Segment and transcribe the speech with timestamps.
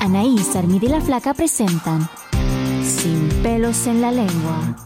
[0.00, 2.06] Anaís, Armida y la Flaca presentan
[2.84, 4.85] Sin pelos en la lengua.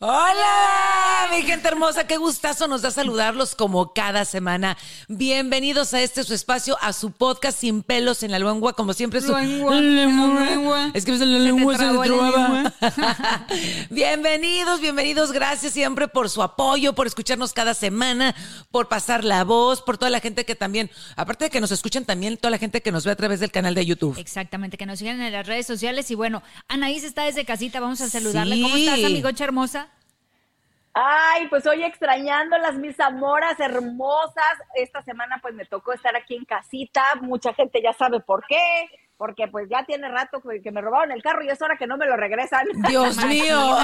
[0.00, 4.76] Hola, mi gente hermosa, qué gustazo nos da saludarlos como cada semana.
[5.06, 9.20] Bienvenidos a este su espacio, a su podcast sin pelos en la lengua, como siempre
[9.20, 10.90] su Lengua, lengua.
[10.94, 12.72] Es que la lengua se me
[13.90, 18.34] bienvenidos, bienvenidos, gracias siempre por su apoyo, por escucharnos cada semana,
[18.72, 22.04] por pasar la voz, por toda la gente que también, aparte de que nos escuchan
[22.04, 24.18] también toda la gente que nos ve a través del canal de YouTube.
[24.18, 26.10] Exactamente, que nos sigan en las redes sociales.
[26.10, 28.56] Y bueno, Anaís está desde casita, vamos a saludarle.
[28.56, 28.62] Sí.
[28.62, 29.88] ¿Cómo estás, amigocha hermosa?
[30.96, 34.54] Ay, pues hoy extrañándolas, mis amoras hermosas.
[34.76, 37.02] Esta semana pues me tocó estar aquí en casita.
[37.20, 38.88] Mucha gente ya sabe por qué.
[39.16, 41.96] Porque pues ya tiene rato que me robaron el carro y es hora que no
[41.96, 42.66] me lo regresan.
[42.88, 43.76] Dios mío.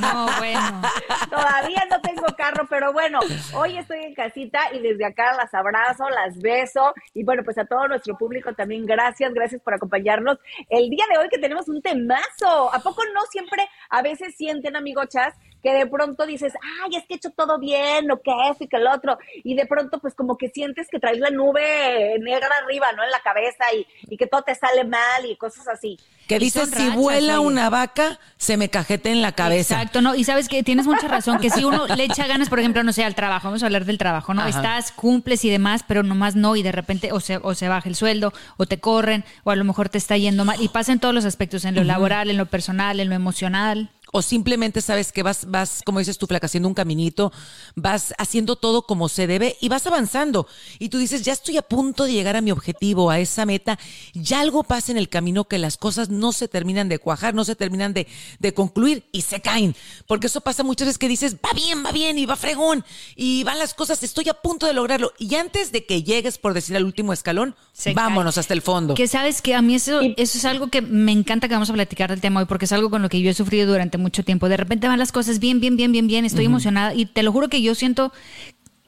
[0.00, 0.82] No, bueno.
[1.30, 3.20] Todavía no tengo carro, pero bueno,
[3.54, 7.64] hoy estoy en casita y desde acá las abrazo, las beso y bueno, pues a
[7.64, 11.80] todo nuestro público también gracias, gracias por acompañarnos el día de hoy que tenemos un
[11.80, 12.74] temazo.
[12.74, 15.34] ¿A poco no siempre a veces sienten, amigochas,
[15.64, 16.52] que de pronto dices,
[16.84, 19.56] ay, es que he hecho todo bien, o que esto y que el otro, y
[19.56, 23.02] de pronto pues como que sientes que traes la nube negra arriba, ¿no?
[23.02, 25.98] En la cabeza y, y que todo te sale mal y cosas así.
[26.28, 27.48] Que dices, si rachas, vuela oye.
[27.48, 29.76] una vaca, se me cajete en la cabeza.
[29.76, 32.60] Exacto, no, y sabes que tienes mucha razón, que si uno le echa ganas, por
[32.60, 34.42] ejemplo, no sé, al trabajo, vamos a hablar del trabajo, ¿no?
[34.42, 34.50] Ajá.
[34.50, 37.88] Estás, cumples y demás, pero nomás no, y de repente o se, o se baja
[37.88, 40.92] el sueldo, o te corren, o a lo mejor te está yendo mal, y pasa
[40.92, 43.88] en todos los aspectos, en lo laboral, en lo personal, en lo emocional.
[44.16, 47.32] O simplemente sabes que vas, vas, como dices tú, flaca, haciendo un caminito,
[47.74, 50.46] vas haciendo todo como se debe y vas avanzando.
[50.78, 53.76] Y tú dices, ya estoy a punto de llegar a mi objetivo, a esa meta.
[54.12, 57.44] Ya algo pasa en el camino que las cosas no se terminan de cuajar, no
[57.44, 58.06] se terminan de,
[58.38, 59.74] de concluir y se caen.
[60.06, 62.84] Porque eso pasa muchas veces que dices, va bien, va bien y va fregón
[63.16, 65.12] y van las cosas, estoy a punto de lograrlo.
[65.18, 68.40] Y antes de que llegues, por decir, al último escalón, Se vámonos cae.
[68.42, 68.94] hasta el fondo.
[68.94, 71.72] Que sabes que a mí eso, eso es algo que me encanta que vamos a
[71.72, 74.22] platicar del tema hoy, porque es algo con lo que yo he sufrido durante mucho
[74.22, 74.48] tiempo.
[74.48, 77.32] De repente van las cosas bien, bien, bien, bien, bien, estoy emocionada y te lo
[77.32, 78.12] juro que yo siento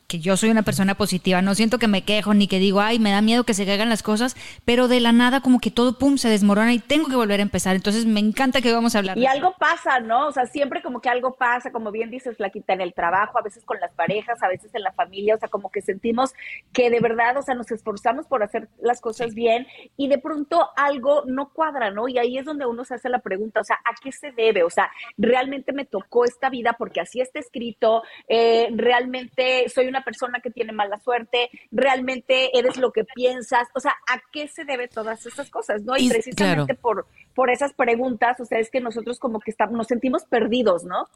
[0.06, 2.98] que yo soy una persona positiva, no siento que me quejo ni que digo, ay,
[2.98, 5.98] me da miedo que se caigan las cosas, pero de la nada como que todo,
[5.98, 7.74] pum, se desmorona y tengo que volver a empezar.
[7.76, 9.18] Entonces me encanta que vamos a hablar.
[9.18, 10.28] Y algo pasa, ¿no?
[10.28, 13.42] O sea, siempre como que algo pasa, como bien dices, Flaquita, en el trabajo, a
[13.42, 16.32] veces con las parejas, a veces en la familia, o sea, como que sentimos
[16.72, 20.70] que de verdad, o sea, nos esforzamos por hacer las cosas bien y de pronto
[20.76, 22.08] algo no cuadra, ¿no?
[22.08, 24.62] Y ahí es donde uno se hace la pregunta, o sea, ¿a qué se debe?
[24.62, 28.02] O sea, ¿realmente me tocó esta vida porque así está escrito?
[28.28, 31.50] Eh, ¿Realmente soy una persona que tiene mala suerte?
[31.70, 33.68] ¿Realmente eres lo que piensas?
[33.74, 35.96] O sea, ¿a qué se debe todas esas cosas, no?
[35.96, 36.80] Y, Y- precisamente claro.
[36.80, 40.84] por, por esas preguntas, o sea, es que nosotros como que estamos, nos sentimos perdidos,
[40.84, 41.06] ¿no?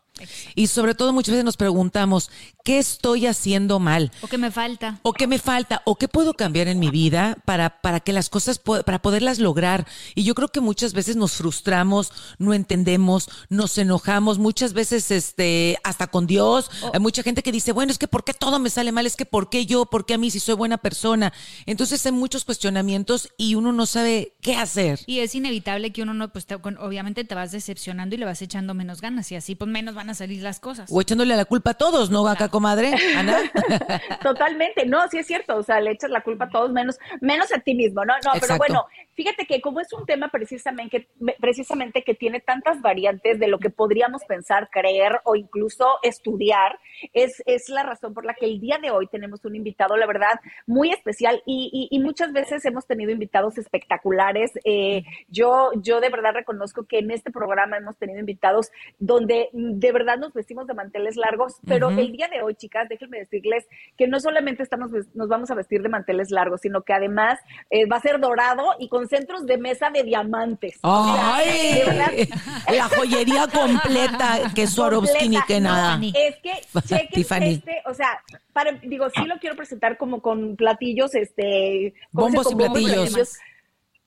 [0.55, 2.31] Y sobre todo muchas veces nos preguntamos,
[2.63, 4.13] ¿qué estoy haciendo mal?
[4.21, 5.01] O que me falta.
[5.03, 5.81] ¿O qué me falta?
[5.87, 9.87] ¿O qué puedo cambiar en mi vida para, para que las cosas, para poderlas lograr?
[10.15, 15.79] Y yo creo que muchas veces nos frustramos, no entendemos, nos enojamos, muchas veces este,
[15.85, 16.71] hasta con Dios.
[16.93, 19.07] Hay mucha gente que dice, bueno, es que ¿por qué todo me sale mal?
[19.07, 19.87] Es que ¿por qué yo?
[19.87, 21.33] ¿Por qué a mí si soy buena persona?
[21.65, 25.01] Entonces hay muchos cuestionamientos y uno no sabe qué hacer.
[25.07, 28.25] Y es inevitable que uno no, pues te- con- obviamente te vas decepcionando y le
[28.27, 30.91] vas echando menos ganas y así pues menos van a salir las cosas.
[30.93, 32.93] O echándole la culpa a todos, ¿no, acá, comadre?
[33.17, 33.39] Ana.
[34.23, 37.53] Totalmente, no, sí es cierto, o sea, le echas la culpa a todos menos, menos
[37.53, 38.15] a ti mismo, ¿no?
[38.25, 38.87] No, pero bueno,
[39.21, 41.07] fíjate que como es un tema precisamente,
[41.39, 46.79] precisamente que tiene tantas variantes de lo que podríamos pensar, creer o incluso estudiar,
[47.13, 50.07] es, es la razón por la que el día de hoy tenemos un invitado, la
[50.07, 54.53] verdad, muy especial y, y, muchas veces hemos tenido invitados espectaculares.
[54.65, 59.93] Eh, yo, yo de verdad reconozco que en este programa hemos tenido invitados donde de
[59.93, 63.69] verdad nos vestimos de manteles largos, pero el día de hoy, chicas, déjenme decirles
[63.99, 67.39] que no solamente estamos, nos vamos a vestir de manteles largos, sino que además
[67.69, 70.79] eh, va a ser dorado y con centros de mesa de diamantes.
[70.83, 71.83] ¡Ay!
[72.73, 76.01] la joyería completa, que Swarovski ni que nada.
[76.03, 76.53] es que,
[76.87, 78.23] chequen este, o sea,
[78.53, 81.93] para, digo, sí lo quiero presentar como con platillos, este...
[82.13, 83.39] Bombos y platillos.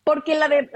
[0.04, 0.70] porque la de,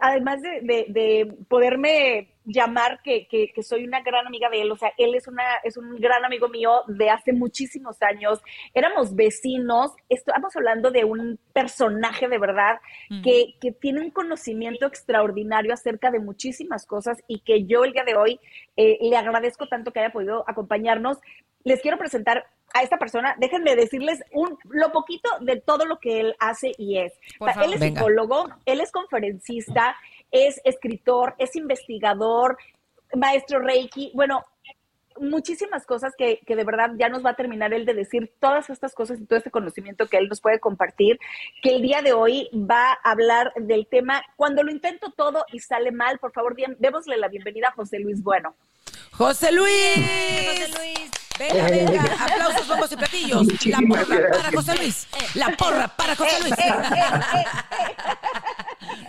[0.00, 4.76] además de, de poderme llamar que, que, que, soy una gran amiga de él, o
[4.76, 8.40] sea, él es, una, es un gran amigo mío de hace muchísimos años,
[8.72, 12.80] éramos vecinos, estamos hablando de un personaje de verdad
[13.22, 18.04] que, que, tiene un conocimiento extraordinario acerca de muchísimas cosas y que yo el día
[18.04, 18.40] de hoy
[18.76, 21.18] eh, le agradezco tanto que haya podido acompañarnos.
[21.64, 26.20] Les quiero presentar a esta persona, déjenme decirles un, lo poquito de todo lo que
[26.20, 27.12] él hace y es.
[27.62, 29.96] él es psicólogo, él es conferencista,
[30.30, 32.58] es escritor, es investigador,
[33.14, 34.44] maestro Reiki, bueno,
[35.20, 38.70] muchísimas cosas que, que, de verdad ya nos va a terminar él de decir todas
[38.70, 41.18] estas cosas y todo este conocimiento que él nos puede compartir,
[41.62, 45.60] que el día de hoy va a hablar del tema Cuando lo intento todo y
[45.60, 48.54] sale mal, por favor, démosle la bienvenida a José Luis Bueno.
[49.12, 49.96] José Luis.
[49.96, 51.10] José Luis.
[51.38, 52.24] Venga, venga.
[52.24, 53.46] Aplausos, bombos y platillos.
[53.66, 55.08] La porra para José Luis.
[55.34, 56.54] La porra para José Luis.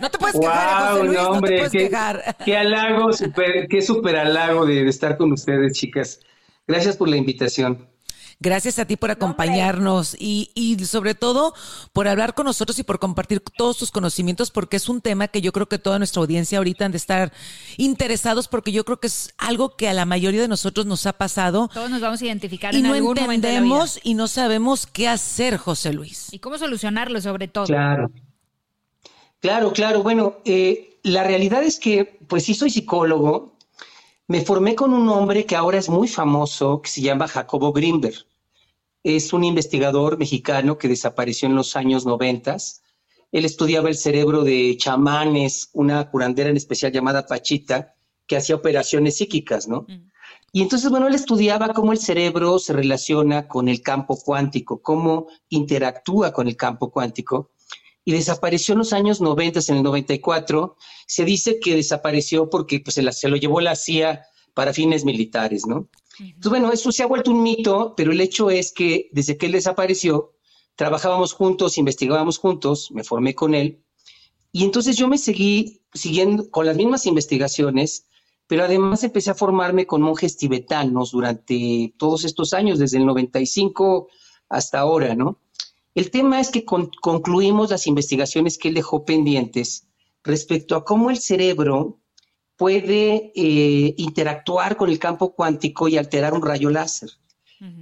[0.00, 2.36] No te puedes quejar, José Luis, no, hombre, te puedes qué, quejar.
[2.44, 6.20] Qué halago, super, qué super halago de, de estar con ustedes, chicas.
[6.66, 7.90] Gracias por la invitación.
[8.42, 11.52] Gracias a ti por acompañarnos y, y, sobre todo
[11.92, 15.42] por hablar con nosotros y por compartir todos tus conocimientos, porque es un tema que
[15.42, 17.34] yo creo que toda nuestra audiencia ahorita han de estar
[17.76, 21.12] interesados, porque yo creo que es algo que a la mayoría de nosotros nos ha
[21.12, 21.68] pasado.
[21.74, 25.58] Todos nos vamos a identificar y en no algún entendemos y no sabemos qué hacer,
[25.58, 26.32] José Luis.
[26.32, 27.66] Y cómo solucionarlo, sobre todo.
[27.66, 28.10] Claro.
[29.40, 30.02] Claro, claro.
[30.02, 33.56] Bueno, eh, la realidad es que, pues sí soy psicólogo.
[34.28, 38.26] Me formé con un hombre que ahora es muy famoso, que se llama Jacobo Grimberg
[39.02, 42.82] es un investigador mexicano que desapareció en los años noventas.
[43.32, 47.94] Él estudiaba el cerebro de chamanes, una curandera en especial llamada Pachita,
[48.26, 49.86] que hacía operaciones psíquicas, ¿no?
[49.88, 50.10] Mm.
[50.52, 55.28] Y entonces, bueno, él estudiaba cómo el cerebro se relaciona con el campo cuántico, cómo
[55.48, 57.52] interactúa con el campo cuántico.
[58.10, 60.76] Y desapareció en los años 90, en el 94.
[61.06, 65.04] Se dice que desapareció porque pues, se, la, se lo llevó la CIA para fines
[65.04, 65.88] militares, ¿no?
[66.18, 69.46] Entonces, bueno, eso se ha vuelto un mito, pero el hecho es que desde que
[69.46, 70.32] él desapareció,
[70.74, 73.80] trabajábamos juntos, investigábamos juntos, me formé con él,
[74.50, 78.08] y entonces yo me seguí siguiendo con las mismas investigaciones,
[78.48, 84.08] pero además empecé a formarme con monjes tibetanos durante todos estos años, desde el 95
[84.48, 85.38] hasta ahora, ¿no?
[85.94, 89.88] El tema es que concluimos las investigaciones que él dejó pendientes
[90.22, 92.00] respecto a cómo el cerebro
[92.56, 97.10] puede eh, interactuar con el campo cuántico y alterar un rayo láser.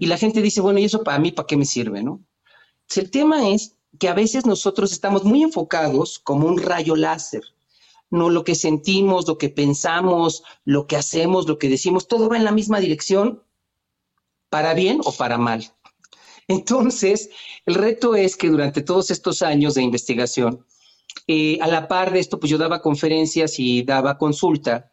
[0.00, 2.02] Y la gente dice, bueno, ¿y eso para mí, para qué me sirve?
[2.02, 2.20] ¿no?
[2.96, 7.42] el tema es que a veces nosotros estamos muy enfocados como un rayo láser.
[8.10, 12.36] No lo que sentimos, lo que pensamos, lo que hacemos, lo que decimos, todo va
[12.36, 13.42] en la misma dirección,
[14.48, 15.72] para bien o para mal.
[16.48, 17.28] Entonces,
[17.66, 20.64] el reto es que durante todos estos años de investigación,
[21.26, 24.90] eh, a la par de esto, pues yo daba conferencias y daba consulta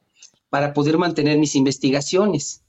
[0.50, 2.62] para poder mantener mis investigaciones.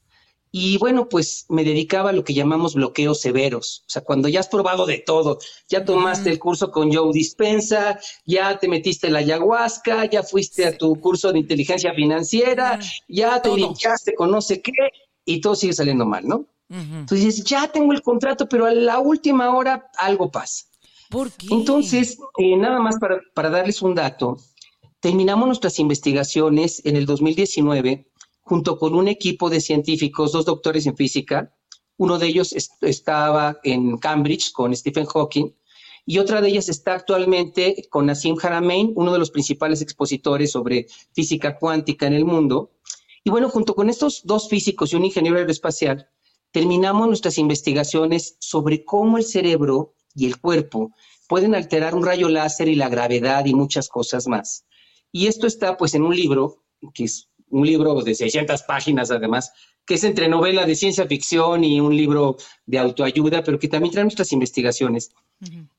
[0.51, 3.83] Y bueno, pues me dedicaba a lo que llamamos bloqueos severos.
[3.87, 7.99] O sea, cuando ya has probado de todo, ya tomaste el curso con Joe Dispensa,
[8.25, 12.79] ya te metiste la ayahuasca, ya fuiste a tu curso de inteligencia financiera,
[13.09, 14.71] ya te limpiaste con no sé qué,
[15.25, 16.45] y todo sigue saliendo mal, ¿no?
[16.69, 20.65] Entonces, ya tengo el contrato, pero a la última hora algo pasa.
[21.49, 24.37] Entonces, eh, nada más para, para darles un dato,
[24.99, 28.07] terminamos nuestras investigaciones en el 2019
[28.41, 31.53] junto con un equipo de científicos, dos doctores en física.
[31.97, 35.51] Uno de ellos estaba en Cambridge con Stephen Hawking
[36.05, 40.87] y otra de ellas está actualmente con Nassim Haramein, uno de los principales expositores sobre
[41.13, 42.71] física cuántica en el mundo.
[43.25, 46.09] Y bueno, junto con estos dos físicos y un ingeniero aeroespacial,
[46.51, 50.91] terminamos nuestras investigaciones sobre cómo el cerebro y el cuerpo
[51.27, 54.65] pueden alterar un rayo láser y la gravedad y muchas cosas más.
[55.11, 56.63] Y esto está pues en un libro,
[56.93, 59.51] que es un libro de 600 páginas además,
[59.85, 62.35] que es entre novela de ciencia ficción y un libro
[62.65, 65.11] de autoayuda, pero que también trae nuestras investigaciones.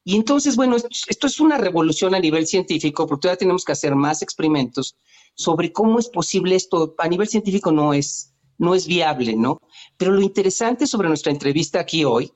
[0.02, 3.72] Y entonces, bueno, esto, esto es una revolución a nivel científico, porque todavía tenemos que
[3.72, 4.96] hacer más experimentos
[5.34, 6.94] sobre cómo es posible esto.
[6.96, 9.60] A nivel científico no es, no es viable, ¿no?
[9.96, 12.32] Pero lo interesante sobre nuestra entrevista aquí hoy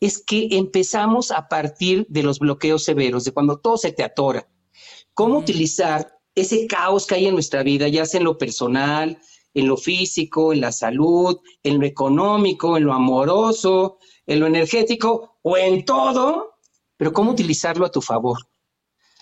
[0.00, 4.48] es que empezamos a partir de los bloqueos severos, de cuando todo se te atora.
[5.12, 9.18] Cómo utilizar ese caos que hay en nuestra vida, ya sea en lo personal,
[9.54, 15.38] en lo físico, en la salud, en lo económico, en lo amoroso, en lo energético
[15.42, 16.54] o en todo,
[16.96, 18.38] pero cómo utilizarlo a tu favor,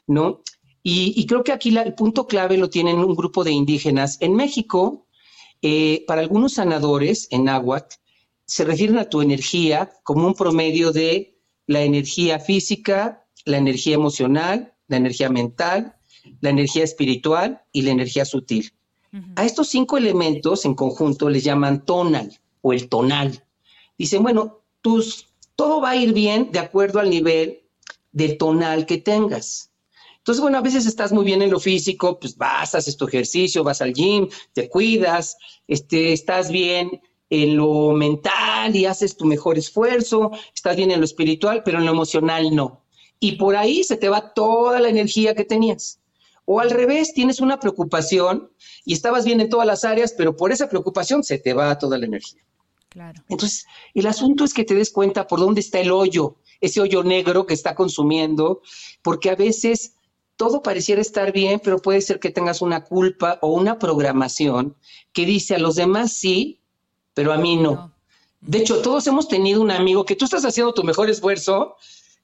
[0.06, 0.42] ¿no?
[0.88, 4.18] Y, creo que aquí la, el punto clave lo tienen un grupo de indígenas.
[4.20, 5.05] En México,
[5.62, 7.96] eh, para algunos sanadores en náhuatl,
[8.44, 11.36] se refieren a tu energía como un promedio de
[11.66, 15.96] la energía física, la energía emocional, la energía mental,
[16.40, 18.72] la energía espiritual y la energía sutil.
[19.34, 23.44] A estos cinco elementos en conjunto les llaman tonal o el tonal.
[23.96, 27.62] Dicen, bueno, tus, todo va a ir bien de acuerdo al nivel
[28.12, 29.70] del tonal que tengas.
[30.26, 33.62] Entonces, bueno, a veces estás muy bien en lo físico, pues vas, haces tu ejercicio,
[33.62, 35.36] vas al gym, te cuidas,
[35.68, 41.04] este, estás bien en lo mental y haces tu mejor esfuerzo, estás bien en lo
[41.04, 42.84] espiritual, pero en lo emocional no.
[43.20, 46.00] Y por ahí se te va toda la energía que tenías.
[46.44, 48.50] O al revés, tienes una preocupación
[48.84, 51.98] y estabas bien en todas las áreas, pero por esa preocupación se te va toda
[51.98, 52.42] la energía.
[52.88, 53.22] Claro.
[53.28, 53.64] Entonces,
[53.94, 57.46] el asunto es que te des cuenta por dónde está el hoyo, ese hoyo negro
[57.46, 58.62] que está consumiendo,
[59.02, 59.92] porque a veces
[60.36, 64.76] todo pareciera estar bien, pero puede ser que tengas una culpa o una programación
[65.12, 66.60] que dice a los demás sí,
[67.14, 67.92] pero a mí no.
[68.40, 71.76] De hecho, todos hemos tenido un amigo que tú estás haciendo tu mejor esfuerzo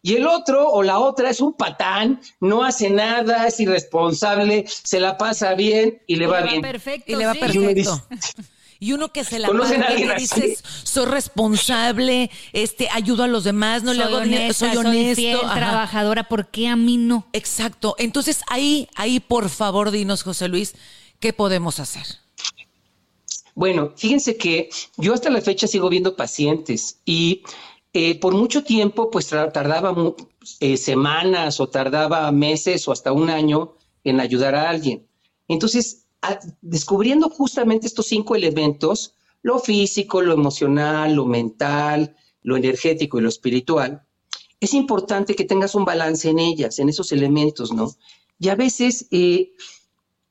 [0.03, 5.01] y el otro o la otra es un patán, no hace nada, es irresponsable, se
[5.01, 6.61] la pasa bien y le va, bien.
[6.61, 7.39] Perfecto, Y le va sí.
[7.41, 8.03] perfecto.
[8.83, 10.41] Y uno que se la ¿Conocen pasa a alguien que así?
[10.41, 14.77] dices, soy responsable, este, ayudo a los demás, no le soy hago dinero, honesta, soy
[14.77, 15.15] honesto.
[15.15, 15.55] fiel, ajá.
[15.55, 17.29] trabajadora, ¿por qué a mí no?
[17.33, 17.95] Exacto.
[17.97, 20.75] Entonces, ahí, ahí, por favor, dinos, José Luis,
[21.21, 22.05] ¿qué podemos hacer?
[23.55, 27.45] Bueno, fíjense que yo hasta la fecha sigo viendo pacientes y
[27.93, 29.95] eh, por mucho tiempo, pues tardaba
[30.59, 35.07] eh, semanas o tardaba meses o hasta un año en ayudar a alguien.
[35.47, 36.02] Entonces,
[36.61, 43.29] descubriendo justamente estos cinco elementos, lo físico, lo emocional, lo mental, lo energético y lo
[43.29, 44.05] espiritual,
[44.61, 47.93] es importante que tengas un balance en ellas, en esos elementos, ¿no?
[48.39, 49.53] Y a veces eh,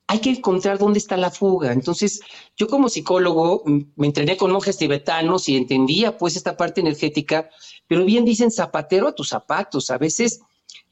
[0.07, 1.74] hay que encontrar dónde está la fuga.
[1.74, 2.21] Entonces,
[2.55, 7.50] yo como psicólogo mm, me entrené con monjes tibetanos y entendía pues esta parte energética,
[7.88, 9.89] pero bien dicen zapatero a tus zapatos.
[9.89, 10.41] A veces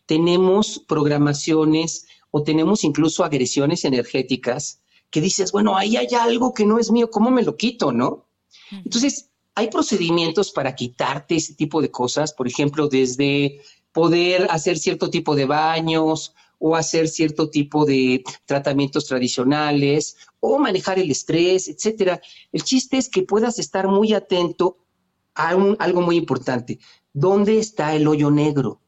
[0.05, 6.79] tenemos programaciones o tenemos incluso agresiones energéticas que dices, bueno, ahí hay algo que no
[6.79, 8.27] es mío, ¿cómo me lo quito, no?
[8.71, 13.61] Entonces, hay procedimientos para quitarte ese tipo de cosas, por ejemplo, desde
[13.91, 20.99] poder hacer cierto tipo de baños o hacer cierto tipo de tratamientos tradicionales o manejar
[20.99, 22.21] el estrés, etcétera.
[22.51, 24.77] El chiste es que puedas estar muy atento
[25.35, 26.79] a un- algo muy importante.
[27.13, 28.81] ¿Dónde está el hoyo negro?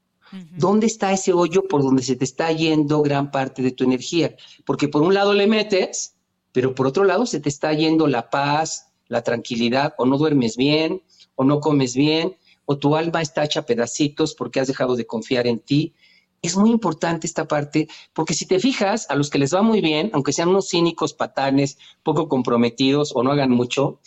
[0.58, 4.36] ¿Dónde está ese hoyo por donde se te está yendo gran parte de tu energía?
[4.66, 6.16] Porque por un lado le metes,
[6.52, 10.56] pero por otro lado se te está yendo la paz, la tranquilidad, o no duermes
[10.56, 11.02] bien,
[11.36, 15.48] o no comes bien, o tu alma está hecha pedacitos porque has dejado de confiar
[15.48, 15.94] en ti.
[16.42, 19.82] Es muy importante esta parte, porque si te fijas, a los que les va muy
[19.82, 24.00] bien, aunque sean unos cínicos, patanes, poco comprometidos o no hagan mucho,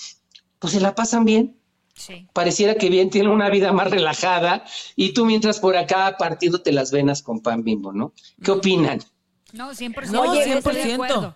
[0.58, 1.58] pues se la pasan bien
[1.96, 2.26] Sí.
[2.32, 4.64] pareciera que bien tiene una vida más relajada
[4.96, 8.12] y tú mientras por acá partiéndote las venas con pan bimbo, ¿no?
[8.42, 9.00] ¿Qué opinan?
[9.52, 10.10] No, 100%.
[10.10, 11.34] No, Oye, estoy de 100%.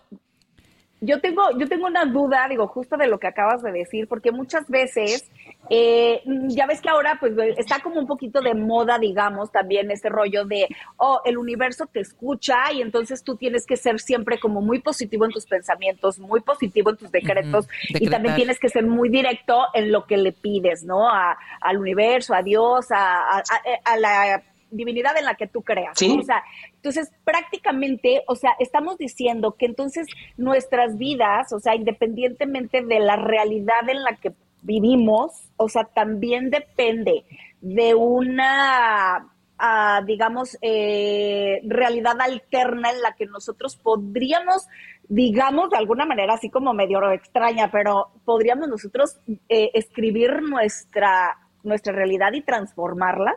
[1.01, 4.33] Yo tengo, yo tengo una duda, digo, justo de lo que acabas de decir, porque
[4.33, 5.31] muchas veces,
[5.71, 10.09] eh, ya ves que ahora pues está como un poquito de moda, digamos, también este
[10.09, 14.61] rollo de, oh, el universo te escucha y entonces tú tienes que ser siempre como
[14.61, 18.85] muy positivo en tus pensamientos, muy positivo en tus decretos y también tienes que ser
[18.85, 21.09] muy directo en lo que le pides, ¿no?
[21.09, 23.39] A, al universo, a Dios, a-
[23.85, 25.99] a la divinidad en la que tú creas.
[25.99, 26.19] Sí.
[26.21, 26.43] O sea,
[26.75, 30.07] entonces prácticamente, o sea, estamos diciendo que entonces
[30.37, 34.33] nuestras vidas, o sea, independientemente de la realidad en la que
[34.63, 37.25] vivimos, o sea, también depende
[37.61, 44.67] de una, ah, digamos, eh, realidad alterna en la que nosotros podríamos,
[45.09, 51.93] digamos, de alguna manera, así como medio extraña, pero podríamos nosotros eh, escribir nuestra, nuestra
[51.93, 53.37] realidad y transformarla.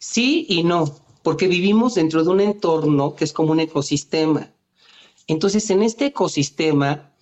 [0.00, 4.50] Sí y no, porque vivimos dentro de un entorno que es como un ecosistema.
[5.26, 7.12] Entonces, en este ecosistema,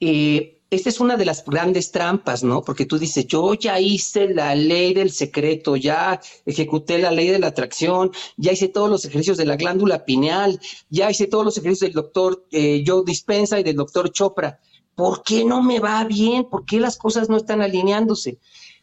[0.00, 2.62] eh, esta es una de las grandes trampas, ¿no?
[2.62, 7.38] Porque tú dices, yo ya hice la ley del secreto, ya ejecuté la ley de
[7.38, 10.58] la atracción, ya hice todos los ejercicios de la glándula pineal,
[10.88, 14.58] ya hice todos los ejercicios del doctor eh, Joe Dispensa y del doctor Chopra.
[14.94, 16.44] ¿Por qué no me va bien?
[16.48, 18.38] ¿Por qué las cosas no están alineándose?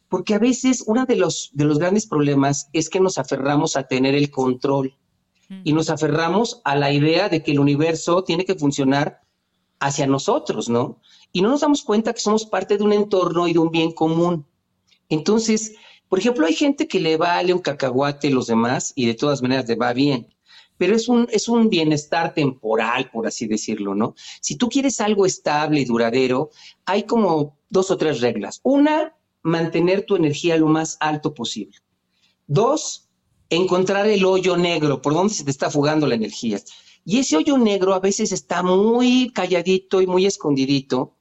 [0.09, 3.83] Porque a veces uno de los, de los grandes problemas es que nos aferramos a
[3.83, 4.95] tener el control
[5.63, 9.21] y nos aferramos a la idea de que el universo tiene que funcionar
[9.79, 10.99] hacia nosotros, ¿no?
[11.31, 13.91] Y no nos damos cuenta que somos parte de un entorno y de un bien
[13.91, 14.45] común.
[15.09, 15.75] Entonces,
[16.07, 19.41] por ejemplo, hay gente que le vale un cacahuate a los demás y de todas
[19.41, 20.27] maneras le va bien,
[20.77, 24.15] pero es un, es un bienestar temporal, por así decirlo, ¿no?
[24.41, 26.49] Si tú quieres algo estable y duradero,
[26.85, 28.59] hay como dos o tres reglas.
[28.63, 31.77] Una, mantener tu energía lo más alto posible.
[32.47, 33.09] Dos,
[33.49, 36.59] encontrar el hoyo negro, por donde se te está fugando la energía.
[37.05, 41.15] Y ese hoyo negro a veces está muy calladito y muy escondidito,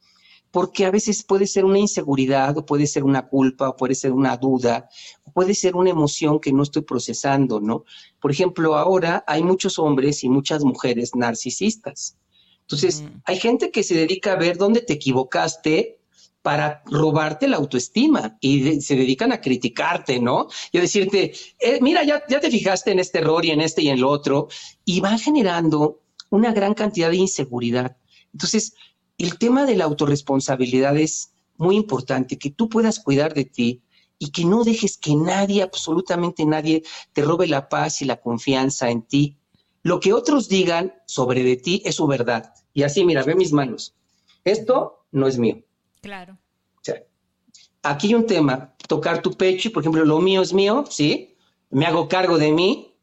[0.51, 4.13] porque a veces puede ser una inseguridad, o puede ser una culpa, o puede ser
[4.13, 4.89] una duda,
[5.25, 7.85] o puede ser una emoción que no estoy procesando, ¿no?
[8.21, 12.17] Por ejemplo, ahora hay muchos hombres y muchas mujeres narcisistas.
[12.63, 15.98] Entonces, hay gente que se dedica a ver dónde te equivocaste
[16.43, 20.49] para robarte la autoestima y se dedican a criticarte, ¿no?
[20.73, 23.83] Y a decirte, eh, mira, ya, ya te fijaste en este error y en este
[23.83, 24.49] y en lo otro,
[24.85, 27.97] y van generando una gran cantidad de inseguridad.
[28.33, 28.75] Entonces,
[29.19, 33.83] el tema de la autorresponsabilidad es muy importante, que tú puedas cuidar de ti
[34.19, 38.91] y que no dejes que nadie, absolutamente nadie, te robe la paz y la confianza
[38.91, 39.37] en ti.
[39.83, 42.53] Lo que otros digan sobre de ti es su verdad.
[42.75, 43.95] Y así, mira, ve mis manos.
[44.45, 45.63] Esto no es mío.
[46.01, 46.39] Claro.
[46.77, 47.03] O sea,
[47.83, 51.35] aquí hay un tema, tocar tu pecho, y por ejemplo, lo mío es mío, ¿sí?
[51.71, 52.95] Me hago cargo de mí,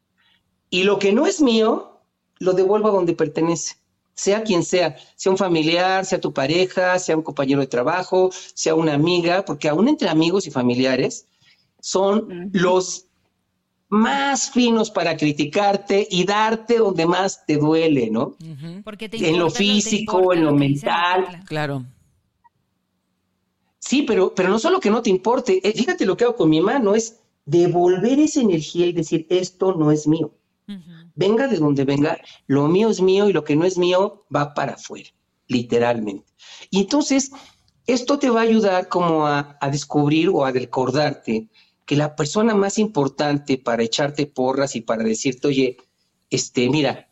[0.70, 2.00] y lo que no es mío,
[2.38, 3.76] lo devuelvo a donde pertenece,
[4.14, 8.74] sea quien sea, sea un familiar, sea tu pareja, sea un compañero de trabajo, sea
[8.74, 11.26] una amiga, porque aún entre amigos y familiares
[11.80, 13.06] son los
[13.88, 18.36] más finos para criticarte y darte donde más te duele, ¿no?
[18.82, 21.42] Porque te En lo físico, importa en lo mental.
[21.46, 21.84] Claro.
[23.86, 26.50] Sí, pero, pero no solo que no te importe, eh, fíjate lo que hago con
[26.50, 30.32] mi mano, es devolver esa energía y decir, esto no es mío.
[31.14, 32.18] Venga de donde venga,
[32.48, 35.08] lo mío es mío y lo que no es mío va para afuera,
[35.46, 36.26] literalmente.
[36.68, 37.30] Y entonces,
[37.86, 41.48] esto te va a ayudar como a, a descubrir o a recordarte
[41.84, 45.76] que la persona más importante para echarte porras y para decirte, oye,
[46.28, 47.08] este, mira,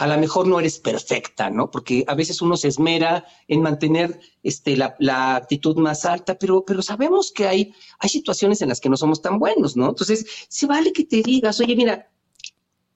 [0.00, 1.70] a lo mejor no eres perfecta, ¿no?
[1.70, 6.64] Porque a veces uno se esmera en mantener este, la, la actitud más alta, pero,
[6.64, 9.90] pero sabemos que hay, hay situaciones en las que no somos tan buenos, ¿no?
[9.90, 12.10] Entonces, se vale que te digas, oye, mira,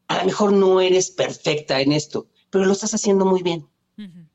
[0.08, 3.68] a lo mejor no eres perfecta en esto, pero lo estás haciendo muy bien.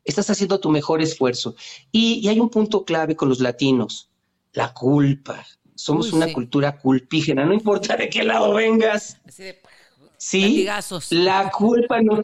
[0.05, 1.55] Estás haciendo tu mejor esfuerzo.
[1.91, 4.11] Y, y hay un punto clave con los latinos,
[4.53, 5.43] la culpa.
[5.73, 6.33] Somos Uy, una sí.
[6.33, 9.17] cultura culpígena, no importa de qué lado vengas.
[9.25, 9.59] Así de
[10.17, 11.11] Sí, latigazos.
[11.11, 12.21] la culpa no,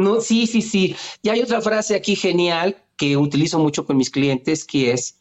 [0.00, 0.96] no, sí, sí, sí.
[1.22, 5.18] Y hay otra frase aquí genial que utilizo mucho con mis clientes que es,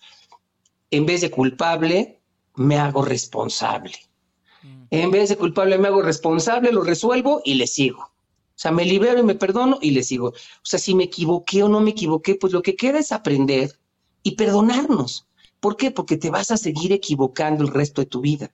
[0.91, 2.19] en vez de culpable,
[2.55, 3.93] me hago responsable.
[4.91, 8.01] En vez de culpable, me hago responsable, lo resuelvo y le sigo.
[8.01, 10.29] O sea, me libero y me perdono y le sigo.
[10.29, 13.79] O sea, si me equivoqué o no me equivoqué, pues lo que queda es aprender
[14.23, 15.27] y perdonarnos.
[15.59, 15.91] ¿Por qué?
[15.91, 18.51] Porque te vas a seguir equivocando el resto de tu vida.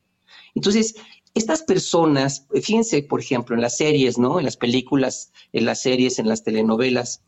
[0.53, 0.95] Entonces,
[1.35, 4.39] estas personas, fíjense, por ejemplo, en las series, ¿no?
[4.39, 7.21] En las películas, en las series, en las telenovelas,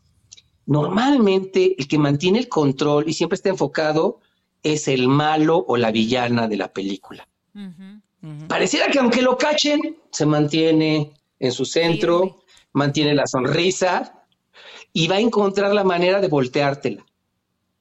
[0.66, 4.20] normalmente el que mantiene el control y siempre está enfocado
[4.62, 7.28] es el malo o la villana de la película.
[8.48, 14.24] Pareciera que aunque lo cachen, se mantiene en su centro, mantiene la sonrisa
[14.92, 17.04] y va a encontrar la manera de volteártela.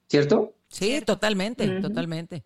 [0.08, 0.54] ¿Cierto?
[0.70, 2.44] Sí, totalmente, totalmente.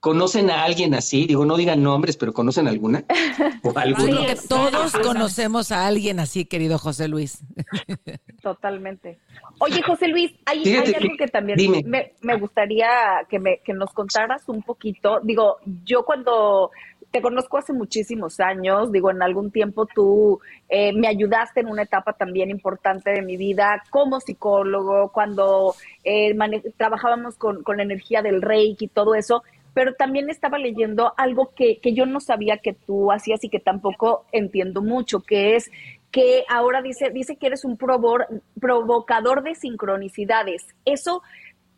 [0.00, 1.26] ¿Conocen a alguien así?
[1.26, 3.04] Digo, no digan nombres, pero ¿conocen alguna?
[3.64, 4.26] ¿O alguno?
[4.26, 7.44] que todos conocemos a alguien así, querido José Luis.
[8.42, 9.18] Totalmente.
[9.58, 12.88] Oye, José Luis, hay, algo que, también me, me, gustaría
[13.28, 15.18] que, me, que nos contaras un poquito.
[15.24, 16.70] Digo, yo cuando
[17.10, 21.82] te conozco hace muchísimos años, digo, en algún tiempo tú eh, me ayudaste en una
[21.82, 26.36] etapa también importante de mi vida como psicólogo, cuando eh,
[26.76, 29.42] trabajábamos con, con la energía del reiki y todo eso
[29.78, 34.26] pero también estaba leyendo algo que, yo no sabía que tú hacías y que tampoco
[34.32, 35.70] entiendo mucho, que es
[36.10, 40.66] que ahora dice, dice que eres un provocador de sincronicidades.
[40.84, 41.22] ¿Eso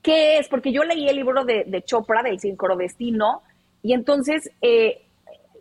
[0.00, 0.48] qué es?
[0.48, 3.42] Porque yo leí el libro de, de Chopra, del sincrodestino,
[3.82, 5.02] y entonces eh,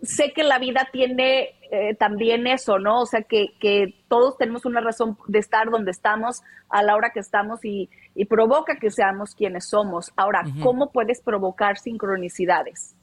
[0.01, 3.01] sé que la vida tiene eh, también eso, ¿no?
[3.01, 7.11] O sea, que, que, todos tenemos una razón de estar donde estamos a la hora
[7.13, 10.11] que estamos y, y provoca que seamos quienes somos.
[10.15, 12.95] Ahora, ¿cómo puedes provocar sincronicidades?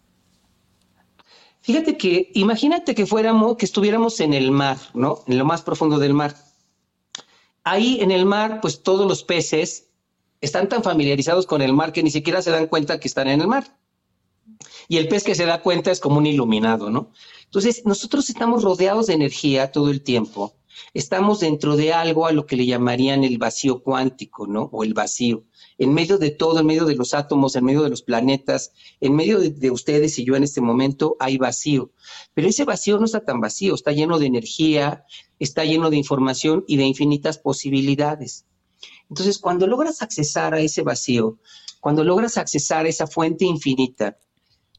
[1.60, 5.18] Fíjate que, imagínate que fuéramos, que estuviéramos en el mar, ¿no?
[5.26, 6.34] En lo más profundo del mar.
[7.64, 9.88] Ahí en el mar, pues todos los peces
[10.40, 13.40] están tan familiarizados con el mar que ni siquiera se dan cuenta que están en
[13.40, 13.64] el mar
[14.88, 17.10] y el pez que se da cuenta es como un iluminado, ¿no?
[17.44, 20.54] Entonces, nosotros estamos rodeados de energía todo el tiempo,
[20.94, 24.68] estamos dentro de algo a lo que le llamarían el vacío cuántico, ¿no?
[24.72, 25.44] O el vacío.
[25.78, 29.14] En medio de todo, en medio de los átomos, en medio de los planetas, en
[29.14, 31.92] medio de, ustedes y yo en este momento hay vacío.
[32.34, 35.04] Pero ese vacío no está tan vacío, está lleno de energía,
[35.38, 38.46] está lleno de información y de infinitas posibilidades.
[39.08, 41.38] Entonces, cuando logras accesar a ese vacío,
[41.80, 44.18] cuando logras accesar a esa fuente infinita,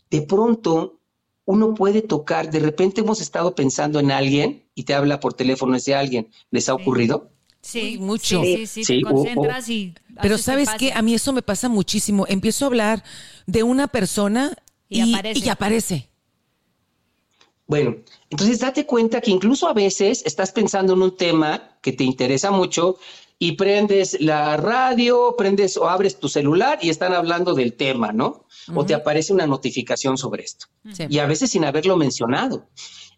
[0.10, 1.00] de pronto
[1.46, 5.76] uno puede tocar, de repente hemos estado pensando en alguien y te habla por teléfono
[5.76, 7.32] ese alguien, ¿les ha ocurrido?
[7.62, 8.42] Sí, mucho.
[8.44, 9.94] Sí, sí, sí, te concentras y...
[10.22, 10.94] Pero ¿sabes qué?
[10.94, 12.26] A mí eso me pasa muchísimo.
[12.28, 13.04] Empiezo a hablar
[13.46, 14.56] de una persona
[14.90, 15.46] y, aparece.
[15.46, 16.10] y aparece.
[17.68, 17.98] Bueno,
[18.30, 22.52] entonces date cuenta que incluso a veces estás pensando en un tema que te interesa
[22.52, 22.98] mucho
[23.40, 28.46] y prendes la radio, prendes o abres tu celular y están hablando del tema, ¿no?
[28.74, 30.68] O te aparece una notificación sobre esto.
[31.10, 32.68] Y a veces sin haberlo mencionado.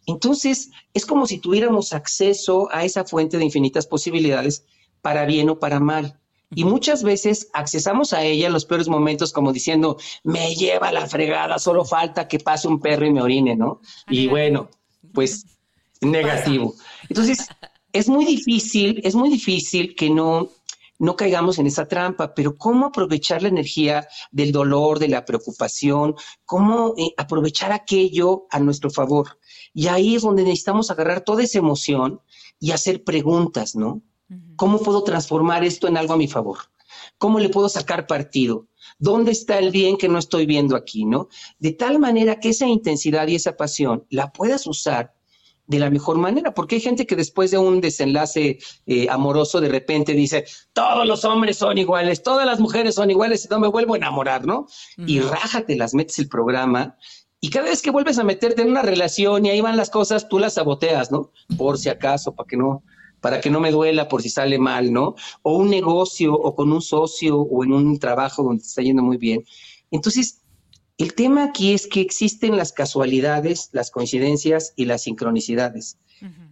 [0.05, 4.65] Entonces, es como si tuviéramos acceso a esa fuente de infinitas posibilidades
[5.01, 6.19] para bien o para mal.
[6.53, 11.05] Y muchas veces accesamos a ella en los peores momentos como diciendo, me lleva la
[11.05, 13.81] fregada, solo falta que pase un perro y me orine, ¿no?
[14.09, 14.69] Y bueno,
[15.13, 15.45] pues
[16.01, 16.73] negativo.
[17.07, 17.47] Entonces,
[17.93, 20.49] es muy difícil, es muy difícil que no,
[20.99, 26.15] no caigamos en esa trampa, pero cómo aprovechar la energía del dolor, de la preocupación,
[26.45, 29.39] cómo eh, aprovechar aquello a nuestro favor.
[29.73, 32.21] Y ahí es donde necesitamos agarrar toda esa emoción
[32.59, 34.01] y hacer preguntas, ¿no?
[34.57, 36.59] ¿Cómo puedo transformar esto en algo a mi favor?
[37.17, 38.67] ¿Cómo le puedo sacar partido?
[38.99, 41.29] ¿Dónde está el bien que no estoy viendo aquí, no?
[41.57, 45.15] De tal manera que esa intensidad y esa pasión la puedas usar
[45.69, 49.69] de la mejor manera, porque hay gente que después de un desenlace eh, amoroso de
[49.69, 53.93] repente dice, todos los hombres son iguales, todas las mujeres son iguales, no me vuelvo
[53.93, 54.65] a enamorar, ¿no?
[54.97, 56.97] Y rájate, las metes el programa,
[57.39, 60.27] y cada vez que vuelves a meterte en una relación y ahí van las cosas,
[60.27, 61.31] tú las saboteas, ¿no?
[61.55, 62.83] Por si acaso, para que no,
[63.21, 65.13] para que no me duela por si sale mal, ¿no?
[65.43, 69.03] O un negocio, o con un socio, o en un trabajo donde te está yendo
[69.03, 69.45] muy bien.
[69.91, 70.41] Entonces,
[70.99, 75.97] el tema aquí es que existen las casualidades, las coincidencias y las sincronicidades.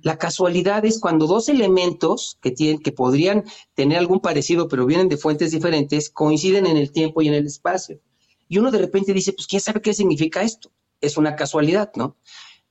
[0.02, 5.10] La casualidad es cuando dos elementos que, tienen, que podrían tener algún parecido, pero vienen
[5.10, 8.00] de fuentes diferentes, coinciden en el tiempo y en el espacio.
[8.48, 10.72] Y uno de repente dice, pues, ¿quién sabe qué significa esto?
[11.02, 12.16] Es una casualidad, ¿no?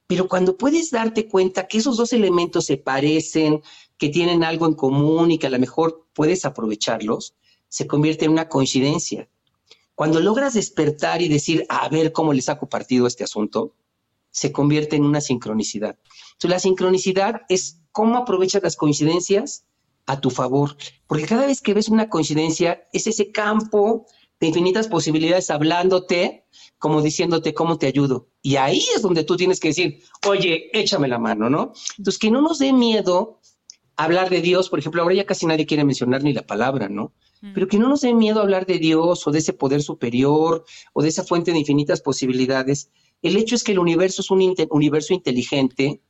[0.07, 3.61] Pero cuando puedes darte cuenta que esos dos elementos se parecen,
[3.99, 7.35] que tienen algo en común y que a lo mejor puedes aprovecharlos,
[7.69, 9.29] se convierte en una coincidencia.
[9.97, 13.73] Cuando logras despertar y decir, a ver cómo le saco partido este asunto,
[14.31, 15.99] se convierte en una sincronicidad.
[16.33, 19.65] Entonces, la sincronicidad es cómo aprovechas las coincidencias
[20.05, 24.05] a tu favor, porque cada vez que ves una coincidencia es ese campo
[24.39, 26.45] de infinitas posibilidades hablándote,
[26.79, 28.29] como diciéndote cómo te ayudo.
[28.43, 31.73] Y ahí es donde tú tienes que decir, oye, échame la mano, ¿no?
[31.97, 33.41] Entonces, que no nos dé miedo
[33.97, 37.13] hablar de Dios, por ejemplo, ahora ya casi nadie quiere mencionar ni la palabra, ¿no?
[37.55, 41.03] pero que no nos dé miedo hablar de Dios o de ese poder superior o
[41.03, 42.91] de esa fuente de infinitas posibilidades.
[43.23, 46.01] El hecho es que el universo es un universo inteligente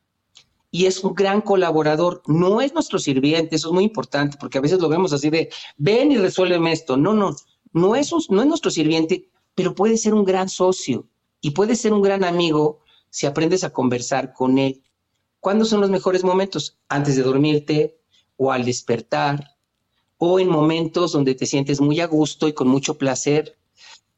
[0.70, 2.22] y es un gran colaborador.
[2.26, 5.50] No es nuestro sirviente, eso es muy importante, porque a veces lo vemos así de,
[5.76, 6.96] ven y resuélveme esto.
[6.96, 7.34] No, no,
[7.72, 11.08] no es, no es nuestro sirviente, pero puede ser un gran socio
[11.40, 14.82] y puede ser un gran amigo si aprendes a conversar con él.
[15.46, 16.76] ¿Cuándo son los mejores momentos?
[16.88, 18.00] Antes de dormirte
[18.36, 19.56] o al despertar
[20.18, 23.56] o en momentos donde te sientes muy a gusto y con mucho placer.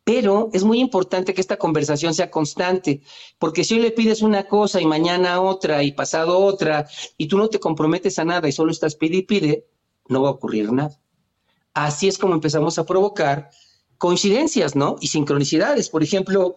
[0.04, 3.02] Pero es muy importante que esta conversación sea constante,
[3.38, 6.88] porque si hoy le pides una cosa y mañana otra y pasado otra,
[7.18, 9.66] y tú no te comprometes a nada y solo estás pide y pide,
[10.08, 10.98] no va a ocurrir nada.
[11.74, 13.50] Así es como empezamos a provocar
[13.98, 14.96] coincidencias, ¿no?
[15.02, 15.90] Y sincronicidades.
[15.90, 16.54] Por ejemplo,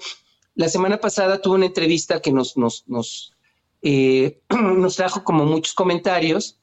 [0.56, 3.34] la semana pasada tuve una entrevista que nos, nos, nos,
[3.82, 6.60] eh, nos trajo como muchos comentarios.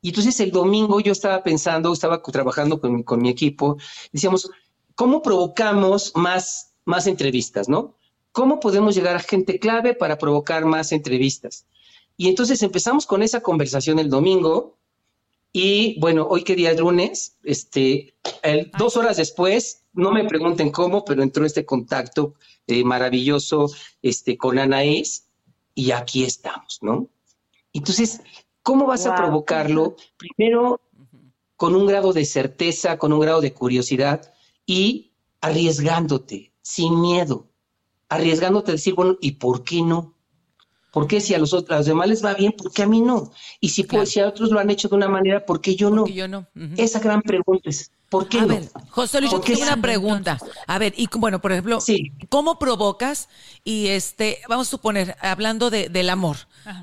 [0.00, 3.78] Y entonces el domingo yo estaba pensando, estaba trabajando con, con mi equipo,
[4.12, 4.48] decíamos,
[4.94, 7.96] ¿cómo provocamos más, más entrevistas, no?
[8.30, 11.66] ¿Cómo podemos llegar a gente clave para provocar más entrevistas?
[12.16, 14.78] Y entonces empezamos con esa conversación el domingo
[15.52, 18.14] y bueno, hoy que día es lunes, este,
[18.78, 22.34] dos horas después, no me pregunten cómo, pero entró este contacto
[22.66, 23.70] eh, maravilloso
[24.02, 25.27] este, con Anaís
[25.78, 27.08] y aquí estamos, ¿no?
[27.72, 28.20] Entonces,
[28.64, 29.94] ¿cómo vas a provocarlo?
[30.16, 30.80] Primero,
[31.54, 34.34] con un grado de certeza, con un grado de curiosidad,
[34.66, 37.46] y arriesgándote, sin miedo,
[38.08, 40.16] arriesgándote a decir, bueno, ¿y por qué no?
[40.90, 43.30] ¿Por qué si a los, otros, demás les va bien, por qué a mí no?
[43.60, 45.90] Y si, pues, si a otros lo han hecho de una manera, ¿por qué yo
[45.90, 46.08] no?
[46.08, 46.48] yo no.
[46.76, 48.48] Esa gran pregunta es, ¿por qué a no?
[48.48, 50.38] Ver, José Luis, yo tengo una pregunta.
[50.66, 51.78] A ver, y bueno, por ejemplo,
[52.28, 53.28] ¿cómo provocas?
[53.64, 56.36] Y este, vamos a suponer, hablando de, del amor,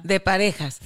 [0.04, 0.80] de parejas.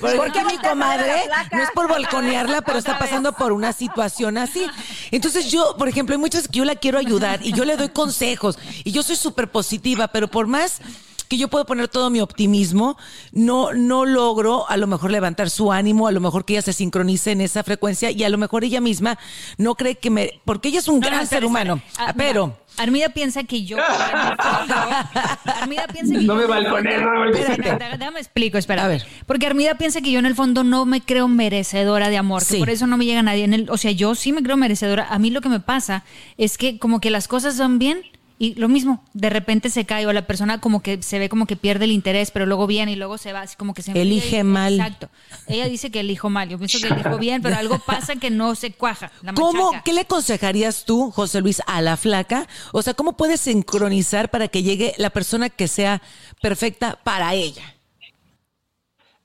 [0.00, 1.12] Porque mi comadre,
[1.52, 4.66] no es por balconearla, pero está pasando por una situación así.
[5.10, 7.88] Entonces yo, por ejemplo, hay muchas que yo la quiero ayudar y yo le doy
[7.90, 10.80] consejos y yo soy súper positiva, pero por más
[11.28, 12.96] que yo puedo poner todo mi optimismo,
[13.32, 16.72] no, no logro a lo mejor levantar su ánimo, a lo mejor que ella se
[16.72, 19.18] sincronice en esa frecuencia y a lo mejor ella misma
[19.58, 22.46] no cree que me, porque ella es un gran ser humano, Ah, pero...
[22.46, 23.78] mira, Armida piensa que yo.
[25.60, 27.32] Armida piensa que No yo- me balconees, no me
[27.78, 28.84] dá- Déjame explico, espera.
[28.84, 29.06] A ver.
[29.26, 32.46] Porque Armida piensa que yo en el fondo no me creo merecedora de amor, que
[32.54, 32.58] Sí.
[32.58, 33.44] por eso no me llega nadie.
[33.44, 35.06] En el, o sea, yo sí me creo merecedora.
[35.08, 36.04] A mí lo que me pasa
[36.36, 38.02] es que como que las cosas van bien
[38.38, 41.46] y lo mismo, de repente se cae o la persona como que se ve como
[41.46, 43.92] que pierde el interés, pero luego viene y luego se va, así como que se
[43.92, 44.74] Elige y- mal.
[44.74, 45.08] Exacto.
[45.46, 48.54] Ella dice que elijo mal, yo pienso que elijo bien, pero algo pasa que no
[48.54, 49.10] se cuaja.
[49.22, 52.46] La ¿Cómo, qué le aconsejarías tú, José Luis, a la flaca?
[52.72, 56.02] O sea, ¿cómo puedes sincronizar para que llegue la persona que sea
[56.42, 57.74] perfecta para ella?